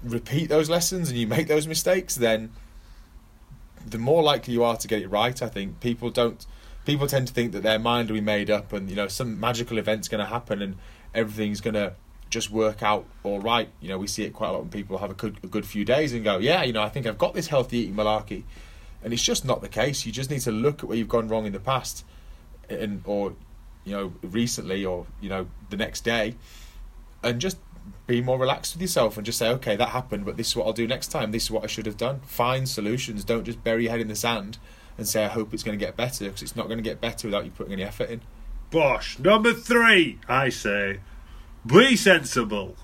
repeat 0.04 0.50
those 0.50 0.70
lessons 0.70 1.10
and 1.10 1.18
you 1.18 1.28
make 1.28 1.48
those 1.48 1.68
mistakes, 1.68 2.16
then 2.16 2.52
the 3.86 3.98
more 3.98 4.22
likely 4.22 4.54
you 4.54 4.64
are 4.64 4.76
to 4.78 4.88
get 4.88 5.02
it 5.02 5.08
right. 5.08 5.42
I 5.42 5.48
think 5.48 5.80
people 5.80 6.10
don't. 6.10 6.46
People 6.86 7.08
tend 7.08 7.28
to 7.28 7.34
think 7.34 7.52
that 7.52 7.64
their 7.64 7.80
mind 7.80 8.10
will 8.10 8.16
be 8.16 8.22
made 8.22 8.50
up, 8.50 8.74
and 8.74 8.90
you 8.90 8.96
know 8.96 9.08
some 9.08 9.40
magical 9.40 9.78
event's 9.78 10.08
going 10.08 10.24
to 10.24 10.30
happen, 10.30 10.62
and 10.62 10.76
everything's 11.14 11.62
going 11.62 11.76
to 11.76 11.94
just 12.30 12.52
work 12.52 12.84
out 12.84 13.06
all 13.24 13.40
right. 13.40 13.70
You 13.82 13.90
know, 13.90 13.98
we 13.98 14.08
see 14.08 14.24
it 14.24 14.34
quite 14.34 14.50
a 14.50 14.52
lot 14.52 14.62
when 14.62 14.70
people 14.70 14.98
have 15.00 15.12
a 15.12 15.16
good 15.16 15.38
a 15.44 15.48
good 15.48 15.66
few 15.66 15.86
days 15.86 16.14
and 16.14 16.24
go, 16.24 16.38
yeah, 16.38 16.64
you 16.64 16.74
know, 16.74 16.82
I 16.82 16.90
think 16.90 17.06
I've 17.06 17.18
got 17.18 17.34
this 17.34 17.48
healthy 17.48 17.80
eating 17.80 17.96
malarkey, 17.96 18.44
and 19.04 19.14
it's 19.14 19.24
just 19.24 19.46
not 19.46 19.62
the 19.62 19.70
case. 19.70 20.06
You 20.06 20.12
just 20.12 20.30
need 20.30 20.42
to 20.42 20.52
look 20.52 20.84
at 20.84 20.90
where 20.90 20.98
you've 20.98 21.10
gone 21.10 21.28
wrong 21.28 21.46
in 21.46 21.54
the 21.54 21.60
past, 21.60 22.06
and 22.70 23.02
or 23.06 23.34
you 23.84 23.94
know 23.94 24.14
recently, 24.22 24.86
or 24.86 25.08
you 25.22 25.30
know 25.30 25.48
the 25.70 25.78
next 25.78 26.02
day, 26.02 26.36
and 27.24 27.40
just 27.40 27.58
be 28.06 28.22
more 28.22 28.40
relaxed 28.40 28.76
with 28.76 28.82
yourself 28.82 29.18
and 29.18 29.26
just 29.26 29.38
say, 29.38 29.50
okay, 29.50 29.76
that 29.76 29.90
happened, 29.90 30.26
but 30.26 30.38
this 30.38 30.48
is 30.48 30.56
what 30.56 30.66
I'll 30.66 30.74
do 30.74 30.88
next 30.88 31.08
time. 31.08 31.32
This 31.32 31.44
is 31.44 31.52
what 31.52 31.64
I 31.64 31.68
should 31.68 31.86
have 31.86 31.98
done. 31.98 32.20
Find 32.22 32.68
solutions. 32.68 33.24
Don't 33.24 33.44
just 33.44 33.64
bury 33.64 33.84
your 33.84 33.92
head 33.92 34.02
in 34.02 34.08
the 34.08 34.16
sand 34.16 34.58
and 34.98 35.08
say, 35.08 35.26
I 35.26 35.28
hope 35.28 35.54
it's 35.54 35.64
going 35.64 35.78
to 35.78 35.84
get 35.84 35.96
better, 35.96 36.26
because 36.26 36.42
it's 36.42 36.56
not 36.56 36.68
going 36.68 36.78
to 36.78 36.84
get 36.84 37.00
better 37.00 37.28
without 37.28 37.46
you 37.46 37.52
putting 37.52 37.74
any 37.74 37.84
effort 37.84 38.10
in. 38.10 38.22
Bosh. 38.70 39.18
Number 39.20 39.54
three, 39.54 40.20
I 40.28 40.50
say, 40.50 41.00
be 41.66 41.96
sensible. 41.96 42.76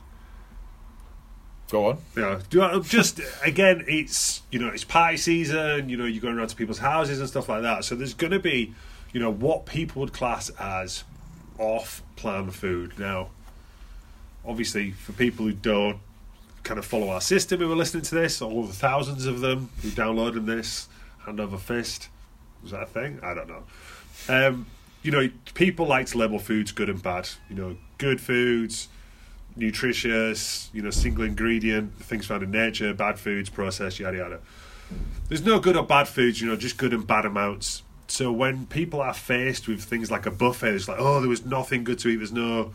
Go 1.69 1.89
on. 1.89 1.97
You 2.15 2.21
know, 2.21 2.39
do 2.49 2.61
I- 2.61 2.79
just 2.79 3.19
again, 3.43 3.83
it's 3.87 4.41
you 4.51 4.59
know, 4.59 4.69
it's 4.69 4.83
party 4.83 5.17
season. 5.17 5.89
You 5.89 5.97
know, 5.97 6.05
you're 6.05 6.21
going 6.21 6.37
around 6.37 6.49
to 6.49 6.55
people's 6.55 6.79
houses 6.79 7.19
and 7.19 7.27
stuff 7.27 7.49
like 7.49 7.63
that. 7.63 7.85
So 7.85 7.95
there's 7.95 8.13
going 8.13 8.31
to 8.31 8.39
be, 8.39 8.73
you 9.13 9.19
know, 9.19 9.31
what 9.31 9.65
people 9.65 10.01
would 10.01 10.13
class 10.13 10.49
as 10.59 11.03
off-plan 11.57 12.51
food. 12.51 12.99
Now, 12.99 13.29
obviously, 14.45 14.91
for 14.91 15.13
people 15.13 15.45
who 15.45 15.53
don't 15.53 15.99
kind 16.63 16.77
of 16.77 16.85
follow 16.85 17.09
our 17.09 17.21
system, 17.21 17.59
who 17.59 17.71
are 17.71 17.75
listening 17.75 18.03
to 18.03 18.15
this, 18.15 18.41
all 18.41 18.63
the 18.63 18.73
thousands 18.73 19.25
of 19.25 19.39
them 19.39 19.69
who 19.81 19.89
downloaded 19.89 20.45
this, 20.45 20.87
hand 21.25 21.39
over 21.39 21.57
fist, 21.57 22.09
was 22.61 22.71
that 22.71 22.83
a 22.83 22.85
thing? 22.87 23.19
I 23.23 23.33
don't 23.33 23.47
know. 23.47 23.63
Um, 24.27 24.65
you 25.05 25.11
know, 25.11 25.29
people 25.53 25.85
like 25.85 26.07
to 26.07 26.17
label 26.17 26.39
foods 26.39 26.71
good 26.71 26.89
and 26.89 27.01
bad. 27.01 27.29
You 27.49 27.55
know, 27.55 27.77
good 27.99 28.19
foods 28.19 28.87
nutritious, 29.55 30.69
you 30.73 30.81
know, 30.81 30.89
single 30.89 31.23
ingredient, 31.23 31.97
things 32.01 32.25
found 32.25 32.43
in 32.43 32.51
nature, 32.51 32.93
bad 32.93 33.17
foods, 33.17 33.49
processed, 33.49 33.99
yada 33.99 34.17
yada. 34.17 34.39
There's 35.29 35.45
no 35.45 35.59
good 35.59 35.77
or 35.77 35.85
bad 35.85 36.07
foods, 36.07 36.41
you 36.41 36.47
know, 36.47 36.55
just 36.55 36.77
good 36.77 36.93
and 36.93 37.05
bad 37.05 37.25
amounts. 37.25 37.83
So 38.07 38.31
when 38.31 38.65
people 38.65 39.01
are 39.01 39.13
faced 39.13 39.67
with 39.67 39.83
things 39.83 40.11
like 40.11 40.25
a 40.25 40.31
buffet, 40.31 40.75
it's 40.75 40.87
like, 40.87 40.99
oh, 40.99 41.19
there 41.19 41.29
was 41.29 41.45
nothing 41.45 41.83
good 41.83 41.99
to 41.99 42.09
eat. 42.09 42.17
There's 42.17 42.31
no, 42.31 42.73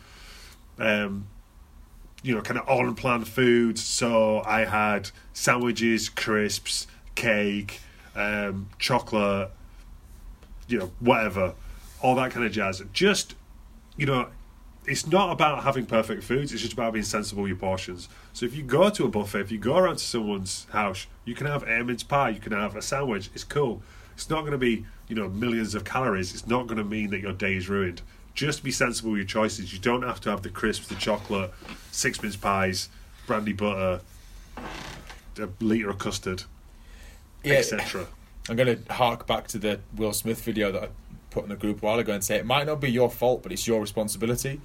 um, 0.78 1.26
you 2.22 2.34
know, 2.34 2.40
kind 2.40 2.58
of 2.58 2.68
on 2.68 2.94
plan 2.94 3.24
foods. 3.24 3.82
So 3.84 4.42
I 4.44 4.64
had 4.64 5.10
sandwiches, 5.32 6.08
crisps, 6.08 6.86
cake, 7.14 7.80
um, 8.16 8.70
chocolate, 8.78 9.50
you 10.66 10.78
know, 10.78 10.90
whatever, 10.98 11.54
all 12.02 12.14
that 12.16 12.30
kind 12.30 12.44
of 12.44 12.52
jazz. 12.52 12.82
Just, 12.92 13.34
you 13.96 14.06
know, 14.06 14.28
it's 14.86 15.06
not 15.06 15.32
about 15.32 15.62
having 15.62 15.86
perfect 15.86 16.22
foods. 16.22 16.52
It's 16.52 16.62
just 16.62 16.72
about 16.72 16.92
being 16.92 17.04
sensible 17.04 17.42
with 17.42 17.50
your 17.50 17.58
portions. 17.58 18.08
So 18.32 18.46
if 18.46 18.54
you 18.54 18.62
go 18.62 18.90
to 18.90 19.04
a 19.04 19.08
buffet, 19.08 19.40
if 19.40 19.52
you 19.52 19.58
go 19.58 19.76
around 19.76 19.96
to 19.96 20.04
someone's 20.04 20.66
house, 20.70 21.06
you 21.24 21.34
can 21.34 21.46
have 21.46 21.62
a 21.64 21.84
mince 21.84 22.02
pie, 22.02 22.30
you 22.30 22.40
can 22.40 22.52
have 22.52 22.76
a 22.76 22.82
sandwich. 22.82 23.30
It's 23.34 23.44
cool. 23.44 23.82
It's 24.14 24.28
not 24.28 24.40
going 24.40 24.52
to 24.52 24.58
be 24.58 24.84
you 25.08 25.16
know 25.16 25.28
millions 25.28 25.74
of 25.74 25.84
calories. 25.84 26.32
It's 26.32 26.46
not 26.46 26.66
going 26.66 26.78
to 26.78 26.84
mean 26.84 27.10
that 27.10 27.20
your 27.20 27.32
day 27.32 27.56
is 27.56 27.68
ruined. 27.68 28.02
Just 28.34 28.62
be 28.62 28.70
sensible 28.70 29.10
with 29.10 29.18
your 29.18 29.26
choices. 29.26 29.72
You 29.72 29.78
don't 29.78 30.02
have 30.02 30.20
to 30.22 30.30
have 30.30 30.42
the 30.42 30.48
crisps, 30.48 30.88
the 30.88 30.94
chocolate, 30.94 31.50
six 31.90 32.22
mince 32.22 32.36
pies, 32.36 32.88
brandy 33.26 33.52
butter, 33.52 34.00
a 34.56 35.48
liter 35.60 35.90
of 35.90 35.98
custard, 35.98 36.44
etc. 37.44 38.06
I'm 38.48 38.56
going 38.56 38.82
to 38.82 38.92
hark 38.92 39.26
back 39.26 39.48
to 39.48 39.58
the 39.58 39.80
Will 39.96 40.12
Smith 40.12 40.42
video 40.42 40.72
that 40.72 40.82
I 40.84 40.88
put 41.30 41.44
in 41.44 41.50
a 41.50 41.56
group 41.56 41.82
a 41.82 41.86
while 41.86 41.98
ago 41.98 42.12
and 42.12 42.22
say 42.22 42.36
it 42.36 42.46
might 42.46 42.66
not 42.66 42.80
be 42.80 42.90
your 42.90 43.10
fault, 43.10 43.42
but 43.42 43.52
it's 43.52 43.66
your 43.66 43.80
responsibility. 43.80 44.60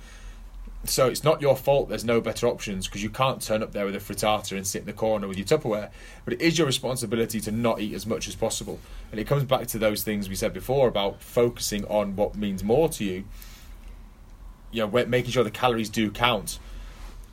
So 0.86 1.07
it's 1.07 1.24
not 1.24 1.41
your 1.41 1.55
fault 1.55 1.89
there's 1.89 2.05
no 2.05 2.22
better 2.22 2.48
options 2.48 2.86
because 2.86 3.01
you 3.01 3.10
can't 3.10 3.41
turn 3.41 3.63
up 3.63 3.72
there 3.72 3.86
with 3.86 3.95
a 3.95 4.00
frittata 4.00 4.55
and 4.55 4.67
sit 4.67 4.81
in 4.81 4.86
the 4.86 4.93
corner 4.93 5.27
with 5.27 5.38
your 5.38 5.48
Tupperware. 5.48 5.89
But 6.24 6.36
it 6.36 6.41
is 6.41 6.57
your 6.57 6.67
responsibility 6.67 7.41
to 7.41 7.51
not 7.51 7.79
eat 7.79 7.93
as 7.93 8.05
much 8.05 8.27
as 8.27 8.36
possible. 8.36 8.79
And 9.12 9.19
it 9.19 9.25
comes 9.25 9.43
back 9.43 9.67
to 9.67 9.79
those 9.79 10.03
things 10.03 10.29
we 10.29 10.36
said 10.36 10.53
before 10.53 10.88
about 10.88 11.22
focusing 11.22 11.86
on 11.86 12.15
what 12.15 12.36
means 12.36 12.63
more 12.63 12.88
to 12.89 13.03
you. 13.03 13.24
You 14.72 14.86
know, 14.86 15.05
making 15.05 15.31
sure 15.31 15.43
the 15.43 15.51
calories 15.51 15.89
do 15.89 16.12
count. 16.12 16.60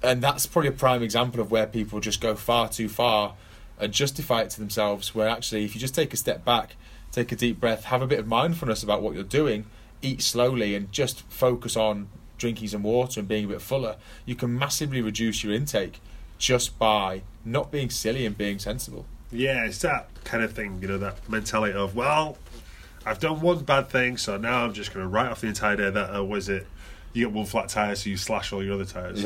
And 0.03 0.23
that's 0.23 0.47
probably 0.47 0.69
a 0.69 0.73
prime 0.73 1.03
example 1.03 1.41
of 1.41 1.51
where 1.51 1.67
people 1.67 2.01
just 2.01 2.21
go 2.21 2.35
far 2.35 2.69
too 2.69 2.89
far 2.89 3.35
and 3.79 3.93
justify 3.93 4.43
it 4.43 4.51
to 4.51 4.61
themselves. 4.61 5.15
Where 5.15 5.29
actually, 5.29 5.65
if 5.65 5.75
you 5.75 5.81
just 5.81 5.95
take 5.95 6.15
a 6.15 6.17
step 6.17 6.45
back, 6.45 6.77
take 7.13 7.31
a 7.31 7.37
deep 7.37 7.61
breath, 7.61 7.85
have 7.85 8.03
a 8.03 8.07
bit 8.07 8.19
of 8.19 8.27
mindfulness 8.27 8.83
about 8.83 9.03
what 9.03 9.15
you're 9.15 9.23
doing, 9.23 9.67
eat 10.01 10.23
slowly, 10.23 10.75
and 10.75 10.91
just 10.91 11.23
focus 11.29 11.77
on 11.77 12.09
drinking 12.39 12.67
some 12.69 12.83
water 12.83 13.21
and 13.21 13.29
being 13.29 13.45
a 13.45 13.49
bit 13.49 13.63
fuller, 13.63 13.97
you 14.27 14.35
can 14.35 14.59
massively 14.59 15.01
reduce 15.01 15.45
your 15.45 15.53
intake 15.53 16.01
just 16.39 16.77
by 16.79 17.23
not 17.45 17.71
being 17.71 17.89
silly 17.89 18.27
and 18.27 18.37
being 18.37 18.59
sensible. 18.59 19.07
Yeah, 19.31 19.65
it's 19.65 19.79
that 19.81 20.09
kind 20.25 20.43
of 20.43 20.53
thing, 20.53 20.81
you 20.83 20.89
know, 20.89 20.99
that 20.99 21.29
mentality 21.29 21.73
of, 21.73 21.95
well, 21.95 22.37
I've 23.07 23.21
done 23.21 23.41
one 23.41 23.61
bad 23.61 23.89
thing, 23.89 24.17
so 24.17 24.37
now 24.37 24.65
I'm 24.65 24.73
just 24.73 24.93
going 24.93 25.05
to 25.05 25.09
write 25.09 25.31
off 25.31 25.41
the 25.41 25.47
entire 25.47 25.77
day 25.77 25.91
that, 25.91 26.17
uh, 26.17 26.25
was 26.25 26.49
it, 26.49 26.67
you 27.13 27.27
get 27.27 27.35
one 27.35 27.47
flat 27.47 27.69
tyre, 27.69 27.95
so 27.95 28.11
you 28.11 28.17
slash 28.17 28.53
all 28.53 28.63
your 28.63 28.75
other 28.75 28.85
tyres. 28.85 29.23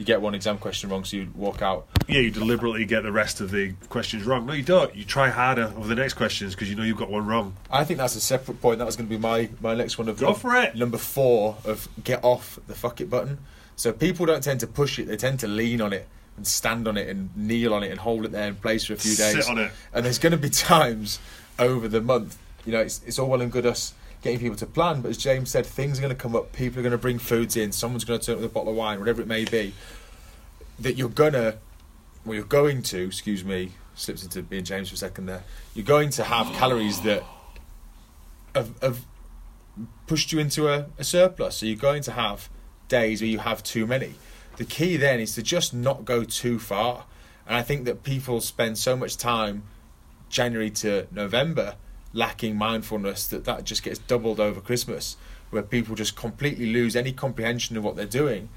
You 0.00 0.06
get 0.06 0.22
one 0.22 0.34
exam 0.34 0.56
question 0.56 0.88
wrong, 0.88 1.04
so 1.04 1.18
you 1.18 1.28
walk 1.34 1.60
out. 1.60 1.86
Yeah, 2.08 2.20
you 2.20 2.30
deliberately 2.30 2.86
get 2.86 3.02
the 3.02 3.12
rest 3.12 3.42
of 3.42 3.50
the 3.50 3.74
questions 3.90 4.24
wrong. 4.24 4.46
No, 4.46 4.54
you 4.54 4.62
don't. 4.62 4.96
You 4.96 5.04
try 5.04 5.28
harder 5.28 5.74
over 5.76 5.86
the 5.88 5.94
next 5.94 6.14
questions 6.14 6.54
because 6.54 6.70
you 6.70 6.74
know 6.74 6.84
you've 6.84 6.96
got 6.96 7.10
one 7.10 7.26
wrong. 7.26 7.54
I 7.70 7.84
think 7.84 7.98
that's 7.98 8.16
a 8.16 8.20
separate 8.22 8.62
point. 8.62 8.78
That 8.78 8.86
was 8.86 8.96
going 8.96 9.10
to 9.10 9.14
be 9.14 9.20
my, 9.20 9.50
my 9.60 9.74
next 9.74 9.98
one 9.98 10.08
of 10.08 10.18
Go 10.18 10.32
for 10.32 10.56
it. 10.56 10.74
Number 10.74 10.96
four 10.96 11.58
of 11.66 11.86
get 12.02 12.24
off 12.24 12.58
the 12.66 12.74
fuck 12.74 13.02
it 13.02 13.10
button. 13.10 13.40
So 13.76 13.92
people 13.92 14.24
don't 14.24 14.42
tend 14.42 14.60
to 14.60 14.66
push 14.66 14.98
it; 14.98 15.06
they 15.06 15.18
tend 15.18 15.38
to 15.40 15.46
lean 15.46 15.82
on 15.82 15.92
it 15.92 16.08
and 16.38 16.46
stand 16.46 16.88
on 16.88 16.96
it 16.96 17.06
and 17.10 17.28
kneel 17.36 17.74
on 17.74 17.82
it 17.82 17.90
and 17.90 18.00
hold 18.00 18.24
it 18.24 18.32
there 18.32 18.48
in 18.48 18.54
place 18.54 18.86
for 18.86 18.94
a 18.94 18.96
few 18.96 19.10
Sit 19.12 19.34
days. 19.34 19.48
on 19.50 19.58
it. 19.58 19.70
And 19.92 20.06
there's 20.06 20.18
going 20.18 20.32
to 20.32 20.38
be 20.38 20.48
times 20.70 21.18
over 21.58 21.88
the 21.88 22.00
month. 22.00 22.38
You 22.64 22.72
know, 22.72 22.80
it's 22.80 23.02
it's 23.04 23.18
all 23.18 23.28
well 23.28 23.42
and 23.42 23.52
good 23.52 23.66
us 23.66 23.92
getting 24.22 24.38
people 24.38 24.56
to 24.56 24.66
plan, 24.66 25.00
but 25.00 25.08
as 25.08 25.18
James 25.18 25.50
said, 25.50 25.64
things 25.66 25.98
are 25.98 26.02
going 26.02 26.14
to 26.14 26.20
come 26.20 26.36
up. 26.36 26.52
People 26.52 26.80
are 26.80 26.82
going 26.82 26.92
to 26.92 26.98
bring 26.98 27.18
foods 27.18 27.56
in. 27.56 27.72
Someone's 27.72 28.04
going 28.04 28.20
to 28.20 28.26
turn 28.26 28.34
up 28.34 28.42
with 28.42 28.50
a 28.50 28.52
bottle 28.52 28.70
of 28.70 28.76
wine, 28.76 28.98
whatever 28.98 29.22
it 29.22 29.28
may 29.28 29.44
be. 29.44 29.72
That 30.78 30.96
you're 30.96 31.08
gonna, 31.08 31.58
well, 32.24 32.34
you're 32.34 32.44
going 32.44 32.82
to. 32.84 33.06
Excuse 33.06 33.44
me, 33.44 33.72
slips 33.94 34.22
into 34.22 34.42
being 34.42 34.64
James 34.64 34.88
for 34.88 34.94
a 34.94 34.98
second 34.98 35.26
there. 35.26 35.44
You're 35.74 35.86
going 35.86 36.10
to 36.10 36.24
have 36.24 36.46
calories 36.54 37.00
that 37.02 37.22
have, 38.54 38.78
have 38.80 39.04
pushed 40.06 40.32
you 40.32 40.38
into 40.38 40.68
a, 40.68 40.86
a 40.98 41.04
surplus. 41.04 41.56
So 41.56 41.66
you're 41.66 41.76
going 41.76 42.02
to 42.02 42.12
have 42.12 42.48
days 42.88 43.20
where 43.20 43.28
you 43.28 43.38
have 43.38 43.62
too 43.62 43.86
many. 43.86 44.14
The 44.56 44.64
key 44.64 44.96
then 44.96 45.20
is 45.20 45.34
to 45.36 45.42
just 45.42 45.72
not 45.72 46.04
go 46.04 46.24
too 46.24 46.58
far. 46.58 47.04
And 47.46 47.56
I 47.56 47.62
think 47.62 47.84
that 47.86 48.02
people 48.02 48.40
spend 48.40 48.78
so 48.78 48.96
much 48.96 49.16
time 49.16 49.62
January 50.28 50.70
to 50.70 51.06
November 51.10 51.76
lacking 52.12 52.56
mindfulness 52.56 53.26
that 53.28 53.44
that 53.44 53.64
just 53.64 53.82
gets 53.82 53.98
doubled 53.98 54.40
over 54.40 54.60
Christmas, 54.60 55.16
where 55.50 55.62
people 55.62 55.94
just 55.94 56.16
completely 56.16 56.66
lose 56.66 56.96
any 56.96 57.12
comprehension 57.12 57.76
of 57.76 57.84
what 57.84 57.96
they're 57.96 58.06
doing 58.06 58.48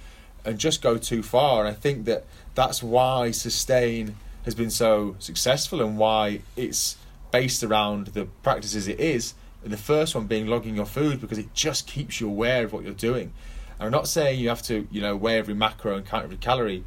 and 0.45 0.57
just 0.57 0.81
go 0.81 0.97
too 0.97 1.23
far. 1.23 1.65
And 1.65 1.69
I 1.69 1.73
think 1.73 2.05
that 2.05 2.25
that's 2.55 2.83
why 2.83 3.31
sustain 3.31 4.15
has 4.45 4.55
been 4.55 4.69
so 4.69 5.15
successful 5.19 5.81
and 5.81 5.97
why 5.97 6.41
it's 6.55 6.97
based 7.31 7.63
around 7.63 8.07
the 8.07 8.25
practices 8.43 8.87
it 8.87 8.99
is. 8.99 9.33
And 9.63 9.71
the 9.71 9.77
first 9.77 10.13
one 10.13 10.27
being 10.27 10.47
logging 10.47 10.75
your 10.75 10.85
food 10.85 11.21
because 11.21 11.37
it 11.37 11.53
just 11.53 11.87
keeps 11.87 12.19
you 12.19 12.27
aware 12.27 12.65
of 12.65 12.73
what 12.73 12.83
you're 12.83 12.93
doing. 12.93 13.31
And 13.79 13.85
I'm 13.85 13.91
not 13.91 14.07
saying 14.07 14.39
you 14.39 14.49
have 14.49 14.61
to, 14.63 14.87
you 14.91 15.01
know, 15.01 15.15
weigh 15.15 15.37
every 15.37 15.53
macro 15.53 15.95
and 15.95 16.05
count 16.05 16.25
every 16.25 16.37
calorie 16.37 16.83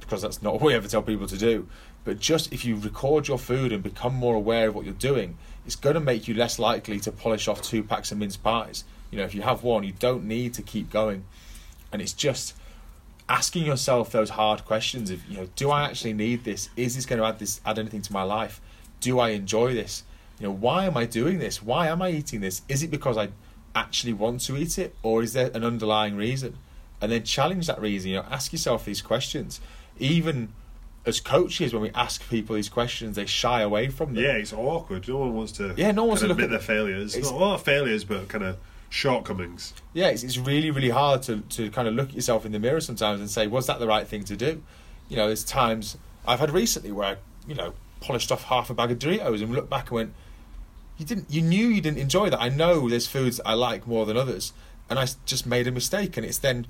because 0.00 0.22
that's 0.22 0.42
not 0.42 0.54
what 0.60 0.62
we 0.62 0.74
ever 0.74 0.88
tell 0.88 1.02
people 1.02 1.26
to 1.26 1.36
do. 1.38 1.68
But 2.04 2.18
just 2.18 2.52
if 2.52 2.64
you 2.64 2.76
record 2.76 3.28
your 3.28 3.38
food 3.38 3.72
and 3.72 3.82
become 3.82 4.14
more 4.14 4.34
aware 4.34 4.68
of 4.68 4.74
what 4.74 4.84
you're 4.84 4.94
doing, 4.94 5.36
it's 5.64 5.76
going 5.76 5.94
to 5.94 6.00
make 6.00 6.26
you 6.26 6.34
less 6.34 6.58
likely 6.58 6.98
to 7.00 7.12
polish 7.12 7.46
off 7.46 7.62
two 7.62 7.82
packs 7.82 8.10
of 8.10 8.18
mince 8.18 8.36
pies. 8.36 8.84
You 9.10 9.18
know, 9.18 9.24
if 9.24 9.34
you 9.34 9.42
have 9.42 9.62
one, 9.62 9.84
you 9.84 9.92
don't 9.98 10.24
need 10.24 10.54
to 10.54 10.62
keep 10.62 10.90
going. 10.90 11.24
And 11.92 12.02
it's 12.02 12.12
just 12.12 12.56
asking 13.28 13.64
yourself 13.64 14.10
those 14.10 14.30
hard 14.30 14.64
questions 14.64 15.10
of, 15.10 15.24
you 15.26 15.36
know, 15.36 15.48
do 15.54 15.70
I 15.70 15.84
actually 15.84 16.14
need 16.14 16.44
this? 16.44 16.70
Is 16.76 16.96
this 16.96 17.06
going 17.06 17.20
to 17.20 17.26
add 17.26 17.38
this 17.38 17.60
add 17.64 17.78
anything 17.78 18.02
to 18.02 18.12
my 18.12 18.22
life? 18.22 18.60
Do 19.00 19.20
I 19.20 19.30
enjoy 19.30 19.74
this? 19.74 20.02
You 20.40 20.48
know, 20.48 20.52
why 20.52 20.86
am 20.86 20.96
I 20.96 21.06
doing 21.06 21.38
this? 21.38 21.62
Why 21.62 21.88
am 21.88 22.02
I 22.02 22.10
eating 22.10 22.40
this? 22.40 22.62
Is 22.68 22.82
it 22.82 22.90
because 22.90 23.16
I 23.16 23.28
actually 23.74 24.12
want 24.12 24.40
to 24.42 24.56
eat 24.56 24.78
it, 24.78 24.94
or 25.02 25.22
is 25.22 25.34
there 25.34 25.50
an 25.54 25.64
underlying 25.64 26.16
reason? 26.16 26.58
And 27.00 27.12
then 27.12 27.22
challenge 27.24 27.66
that 27.68 27.80
reason. 27.80 28.10
You 28.10 28.16
know, 28.18 28.26
ask 28.30 28.52
yourself 28.52 28.84
these 28.84 29.02
questions. 29.02 29.60
Even 29.98 30.52
as 31.04 31.20
coaches, 31.20 31.72
when 31.72 31.82
we 31.82 31.90
ask 31.90 32.28
people 32.30 32.54
these 32.56 32.68
questions, 32.68 33.16
they 33.16 33.26
shy 33.26 33.60
away 33.62 33.88
from 33.88 34.14
them. 34.14 34.22
Yeah, 34.24 34.32
it's 34.32 34.52
awkward. 34.52 35.08
No 35.08 35.18
one 35.18 35.34
wants 35.34 35.52
to. 35.52 35.74
Yeah, 35.76 35.90
no 35.92 36.02
one 36.02 36.10
wants 36.10 36.20
to 36.22 36.26
of 36.26 36.30
look 36.30 36.38
admit 36.38 36.54
at- 36.54 36.66
their 36.66 36.76
failures. 36.76 37.14
it's- 37.16 37.30
Not, 37.30 37.40
well, 37.40 37.50
not 37.50 37.64
failures, 37.64 38.04
but 38.04 38.28
kind 38.28 38.44
of 38.44 38.56
shortcomings. 38.88 39.72
yeah, 39.94 40.08
it's, 40.08 40.22
it's 40.22 40.38
really, 40.38 40.70
really 40.70 40.90
hard 40.90 41.22
to, 41.24 41.38
to 41.40 41.70
kind 41.70 41.88
of 41.88 41.94
look 41.94 42.10
at 42.10 42.14
yourself 42.14 42.46
in 42.46 42.52
the 42.52 42.58
mirror 42.58 42.80
sometimes 42.80 43.20
and 43.20 43.28
say, 43.30 43.46
was 43.46 43.66
that 43.66 43.80
the 43.80 43.86
right 43.86 44.06
thing 44.06 44.22
to 44.24 44.36
do? 44.36 44.62
You 45.08 45.16
know, 45.16 45.26
there's 45.26 45.44
times 45.44 45.96
I've 46.26 46.40
had 46.40 46.50
recently 46.50 46.92
where 46.92 47.06
I, 47.08 47.16
you 47.48 47.54
know, 47.54 47.74
polished 48.00 48.30
off 48.30 48.44
half 48.44 48.70
a 48.70 48.74
bag 48.74 48.90
of 48.92 48.98
Doritos 48.98 49.42
and 49.42 49.52
looked 49.52 49.70
back 49.70 49.88
and 49.88 49.92
went, 49.96 50.14
you 50.98 51.06
didn't, 51.06 51.30
you 51.30 51.42
knew 51.42 51.66
you 51.68 51.80
didn't 51.80 51.98
enjoy 51.98 52.30
that. 52.30 52.40
I 52.40 52.48
know 52.48 52.88
there's 52.88 53.06
foods 53.06 53.40
I 53.44 53.54
like 53.54 53.86
more 53.86 54.06
than 54.06 54.16
others, 54.16 54.52
and 54.88 54.98
I 54.98 55.06
just 55.24 55.46
made 55.46 55.66
a 55.66 55.72
mistake. 55.72 56.16
And 56.16 56.24
it's 56.26 56.38
then 56.38 56.66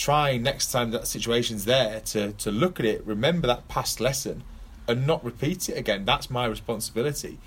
trying 0.00 0.42
next 0.42 0.72
time 0.72 0.90
that 0.92 1.06
situation's 1.06 1.66
there 1.66 2.00
to 2.00 2.32
to 2.32 2.50
look 2.50 2.80
at 2.80 2.86
it, 2.86 3.04
remember 3.04 3.46
that 3.46 3.68
past 3.68 4.00
lesson, 4.00 4.42
and 4.88 5.06
not 5.06 5.22
repeat 5.24 5.68
it 5.68 5.76
again. 5.76 6.04
That's 6.04 6.30
my 6.30 6.46
responsibility. 6.46 7.38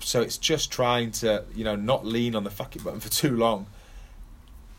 So 0.00 0.20
it's 0.22 0.38
just 0.38 0.72
trying 0.72 1.10
to, 1.12 1.44
you 1.54 1.62
know, 1.62 1.76
not 1.76 2.06
lean 2.06 2.34
on 2.34 2.42
the 2.42 2.50
fuck 2.50 2.74
it 2.74 2.82
button 2.82 3.00
for 3.00 3.10
too 3.10 3.36
long 3.36 3.66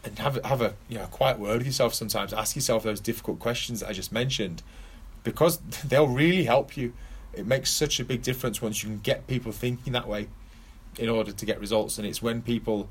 and 0.04 0.18
have 0.20 0.44
have 0.44 0.62
a 0.62 0.74
you 0.90 0.98
know 0.98 1.06
quiet 1.06 1.40
word 1.40 1.60
with 1.60 1.68
yourself 1.68 1.94
sometimes. 1.94 2.34
Ask 2.34 2.56
yourself 2.56 2.84
those 2.84 3.00
difficult 3.00 3.40
questions 3.40 3.80
that 3.80 3.90
I 3.90 3.94
just 3.94 4.12
mentioned, 4.12 4.62
because 5.24 5.58
they'll 5.86 6.08
really 6.08 6.44
help 6.44 6.76
you. 6.76 6.94
It 7.34 7.48
makes 7.48 7.72
such 7.72 8.02
a 8.02 8.04
big 8.04 8.22
difference 8.22 8.62
once 8.62 8.84
you 8.84 8.90
can 8.90 9.00
get 9.00 9.28
people 9.28 9.54
thinking 9.54 9.94
that 9.94 10.08
way, 10.08 10.28
in 10.98 11.08
order 11.08 11.32
to 11.32 11.46
get 11.46 11.60
results. 11.62 11.98
And 11.98 12.06
it's 12.06 12.22
when 12.22 12.42
people 12.42 12.90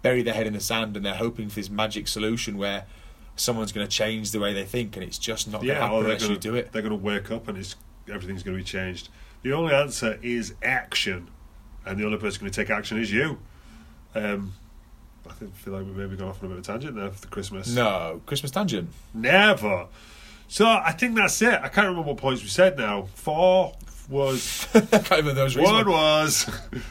bury 0.00 0.22
their 0.22 0.32
head 0.34 0.46
in 0.46 0.54
the 0.54 0.60
sand 0.60 0.96
and 0.96 1.04
they're 1.04 1.14
hoping 1.14 1.50
for 1.50 1.56
this 1.56 1.68
magic 1.68 2.08
solution 2.08 2.56
where, 2.56 2.86
someone's 3.36 3.72
going 3.72 3.86
to 3.86 3.90
change 3.90 4.30
the 4.30 4.40
way 4.40 4.52
they 4.52 4.64
think, 4.64 4.96
and 4.96 5.04
it's 5.04 5.18
just 5.18 5.46
not 5.48 5.58
going 5.58 5.68
to 5.68 5.74
Yeah, 5.74 5.80
happen 5.80 5.98
unless 5.98 6.20
going 6.20 6.32
you 6.32 6.38
to 6.38 6.48
do 6.50 6.54
it. 6.54 6.72
They're 6.72 6.82
going 6.82 6.98
to 6.98 7.04
wake 7.04 7.30
up 7.30 7.48
and 7.48 7.58
it's 7.58 7.76
everything's 8.08 8.42
going 8.42 8.56
to 8.56 8.60
be 8.62 8.64
changed. 8.68 9.08
The 9.42 9.52
only 9.52 9.74
answer 9.74 10.18
is 10.22 10.54
action, 10.62 11.28
and 11.84 11.98
the 11.98 12.04
only 12.04 12.18
person 12.18 12.40
going 12.40 12.52
to 12.52 12.60
take 12.60 12.70
action 12.70 12.98
is 12.98 13.12
you. 13.12 13.38
Um, 14.14 14.52
I 15.28 15.32
think, 15.32 15.54
feel 15.54 15.72
like 15.74 15.84
we've 15.84 15.96
maybe 15.96 16.16
gone 16.16 16.28
off 16.28 16.42
on 16.42 16.46
a 16.46 16.54
bit 16.54 16.58
of 16.58 16.64
a 16.64 16.66
tangent 16.66 16.94
there 16.96 17.10
for 17.10 17.20
the 17.20 17.26
Christmas. 17.28 17.74
No, 17.74 18.20
Christmas 18.26 18.50
tangent. 18.50 18.90
never. 19.14 19.86
So 20.48 20.66
I 20.66 20.92
think 20.92 21.14
that's 21.16 21.40
it. 21.40 21.54
I 21.54 21.68
can't 21.68 21.86
remember 21.88 22.02
what 22.08 22.18
points 22.18 22.42
we 22.42 22.48
said 22.48 22.76
now. 22.76 23.08
Four 23.14 23.74
was 24.10 24.66
I 24.74 24.80
can't 24.80 25.10
remember 25.10 25.32
those. 25.32 25.56
one 25.56 25.86
was 25.88 26.44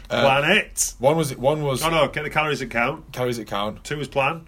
plan 0.09 0.51
it. 0.51 0.93
One 0.97 1.15
was 1.15 1.35
one 1.37 1.61
was 1.61 1.83
Oh 1.83 1.89
no, 1.91 2.07
get 2.07 2.23
the 2.23 2.31
calories 2.31 2.61
and 2.61 2.71
count. 2.71 3.11
carries 3.11 3.37
it 3.37 3.45
count. 3.45 3.83
Two 3.83 3.97
was 3.97 4.07
plan. 4.07 4.47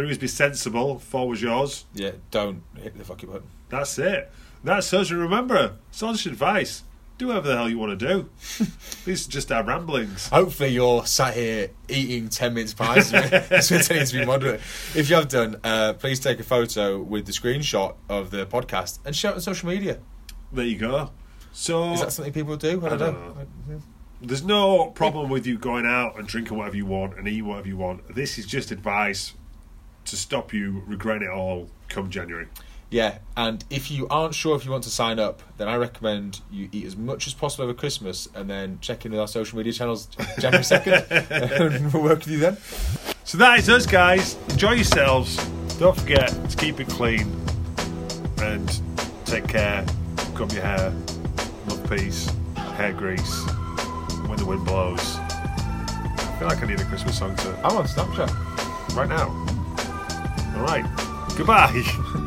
Three 0.00 0.08
was 0.08 0.16
be 0.16 0.28
sensible. 0.28 0.98
Four 0.98 1.28
was 1.28 1.42
yours. 1.42 1.84
Yeah, 1.92 2.12
don't 2.30 2.62
hit 2.74 2.96
the 2.96 3.04
fucking 3.04 3.28
button. 3.28 3.46
That's 3.68 3.98
it. 3.98 4.32
That's 4.64 4.90
us. 4.94 5.10
Remember, 5.10 5.74
honest 6.02 6.24
advice. 6.24 6.84
Do 7.18 7.26
whatever 7.26 7.48
the 7.48 7.56
hell 7.58 7.68
you 7.68 7.76
want 7.76 8.00
to 8.00 8.08
do. 8.08 8.30
These 9.04 9.28
are 9.28 9.30
just 9.30 9.52
our 9.52 9.62
ramblings. 9.62 10.28
Hopefully, 10.28 10.70
you're 10.70 11.04
sat 11.04 11.34
here 11.34 11.68
eating 11.86 12.30
10 12.30 12.54
minutes 12.54 12.72
pies. 12.72 13.12
It's 13.14 13.68
going 13.68 13.82
to 13.82 13.94
need 13.94 14.06
to 14.06 14.18
be 14.20 14.24
moderate. 14.24 14.62
If 14.94 15.10
you 15.10 15.16
have 15.16 15.28
done, 15.28 15.60
uh, 15.62 15.92
please 15.92 16.18
take 16.18 16.40
a 16.40 16.44
photo 16.44 16.98
with 16.98 17.26
the 17.26 17.32
screenshot 17.32 17.96
of 18.08 18.30
the 18.30 18.46
podcast 18.46 19.00
and 19.04 19.14
share 19.14 19.32
it 19.32 19.34
on 19.34 19.40
social 19.42 19.68
media. 19.68 19.98
There 20.50 20.64
you 20.64 20.78
go. 20.78 21.10
So 21.52 21.92
Is 21.92 22.00
that 22.00 22.12
something 22.12 22.32
people 22.32 22.56
do? 22.56 22.82
I 22.86 22.88
don't, 22.88 23.02
I 23.02 23.10
know. 23.10 23.34
don't 23.68 23.82
there's 24.22 24.44
no 24.44 24.86
problem 24.86 25.28
with 25.28 25.46
you 25.46 25.58
going 25.58 25.84
out 25.84 26.18
and 26.18 26.26
drinking 26.26 26.56
whatever 26.56 26.76
you 26.76 26.86
want 26.86 27.18
and 27.18 27.28
eating 27.28 27.46
whatever 27.46 27.68
you 27.68 27.76
want. 27.76 28.14
This 28.14 28.38
is 28.38 28.46
just 28.46 28.70
advice 28.70 29.34
to 30.06 30.16
stop 30.16 30.52
you 30.52 30.82
regretting 30.86 31.28
it 31.28 31.30
all 31.30 31.68
come 31.88 32.10
January. 32.10 32.46
Yeah, 32.90 33.18
and 33.36 33.64
if 33.70 33.88
you 33.88 34.08
aren't 34.08 34.34
sure 34.34 34.56
if 34.56 34.64
you 34.64 34.72
want 34.72 34.82
to 34.82 34.90
sign 34.90 35.20
up, 35.20 35.42
then 35.58 35.68
I 35.68 35.76
recommend 35.76 36.40
you 36.50 36.68
eat 36.72 36.84
as 36.84 36.96
much 36.96 37.28
as 37.28 37.34
possible 37.34 37.64
over 37.64 37.74
Christmas 37.74 38.28
and 38.34 38.50
then 38.50 38.78
check 38.80 39.04
in 39.04 39.12
with 39.12 39.20
our 39.20 39.28
social 39.28 39.58
media 39.58 39.72
channels 39.72 40.08
January 40.40 40.64
2nd. 40.64 41.70
and 41.76 41.92
we'll 41.92 42.02
work 42.02 42.18
with 42.18 42.28
you 42.28 42.38
then. 42.38 42.56
So 43.22 43.38
that 43.38 43.60
is 43.60 43.68
us, 43.68 43.86
guys. 43.86 44.36
Enjoy 44.48 44.72
yourselves. 44.72 45.36
Don't 45.78 45.96
forget 45.96 46.28
to 46.50 46.56
keep 46.56 46.80
it 46.80 46.88
clean 46.88 47.30
and 48.38 48.80
take 49.24 49.46
care. 49.46 49.86
Comb 50.34 50.50
your 50.50 50.62
hair. 50.62 50.92
Love 51.68 51.88
peace. 51.88 52.28
Hair 52.56 52.94
grease. 52.94 53.44
When 54.26 54.36
the 54.36 54.44
wind 54.44 54.64
blows. 54.64 55.16
I 55.16 56.36
feel 56.40 56.48
like 56.48 56.60
I 56.60 56.66
need 56.66 56.80
a 56.80 56.84
Christmas 56.86 57.16
song 57.16 57.36
to 57.36 57.50
I'm 57.64 57.76
on 57.76 57.84
Snapchat. 57.84 58.96
right 58.96 59.08
now. 59.08 59.39
All 60.60 60.66
right. 60.66 60.84
Goodbye. 61.36 61.82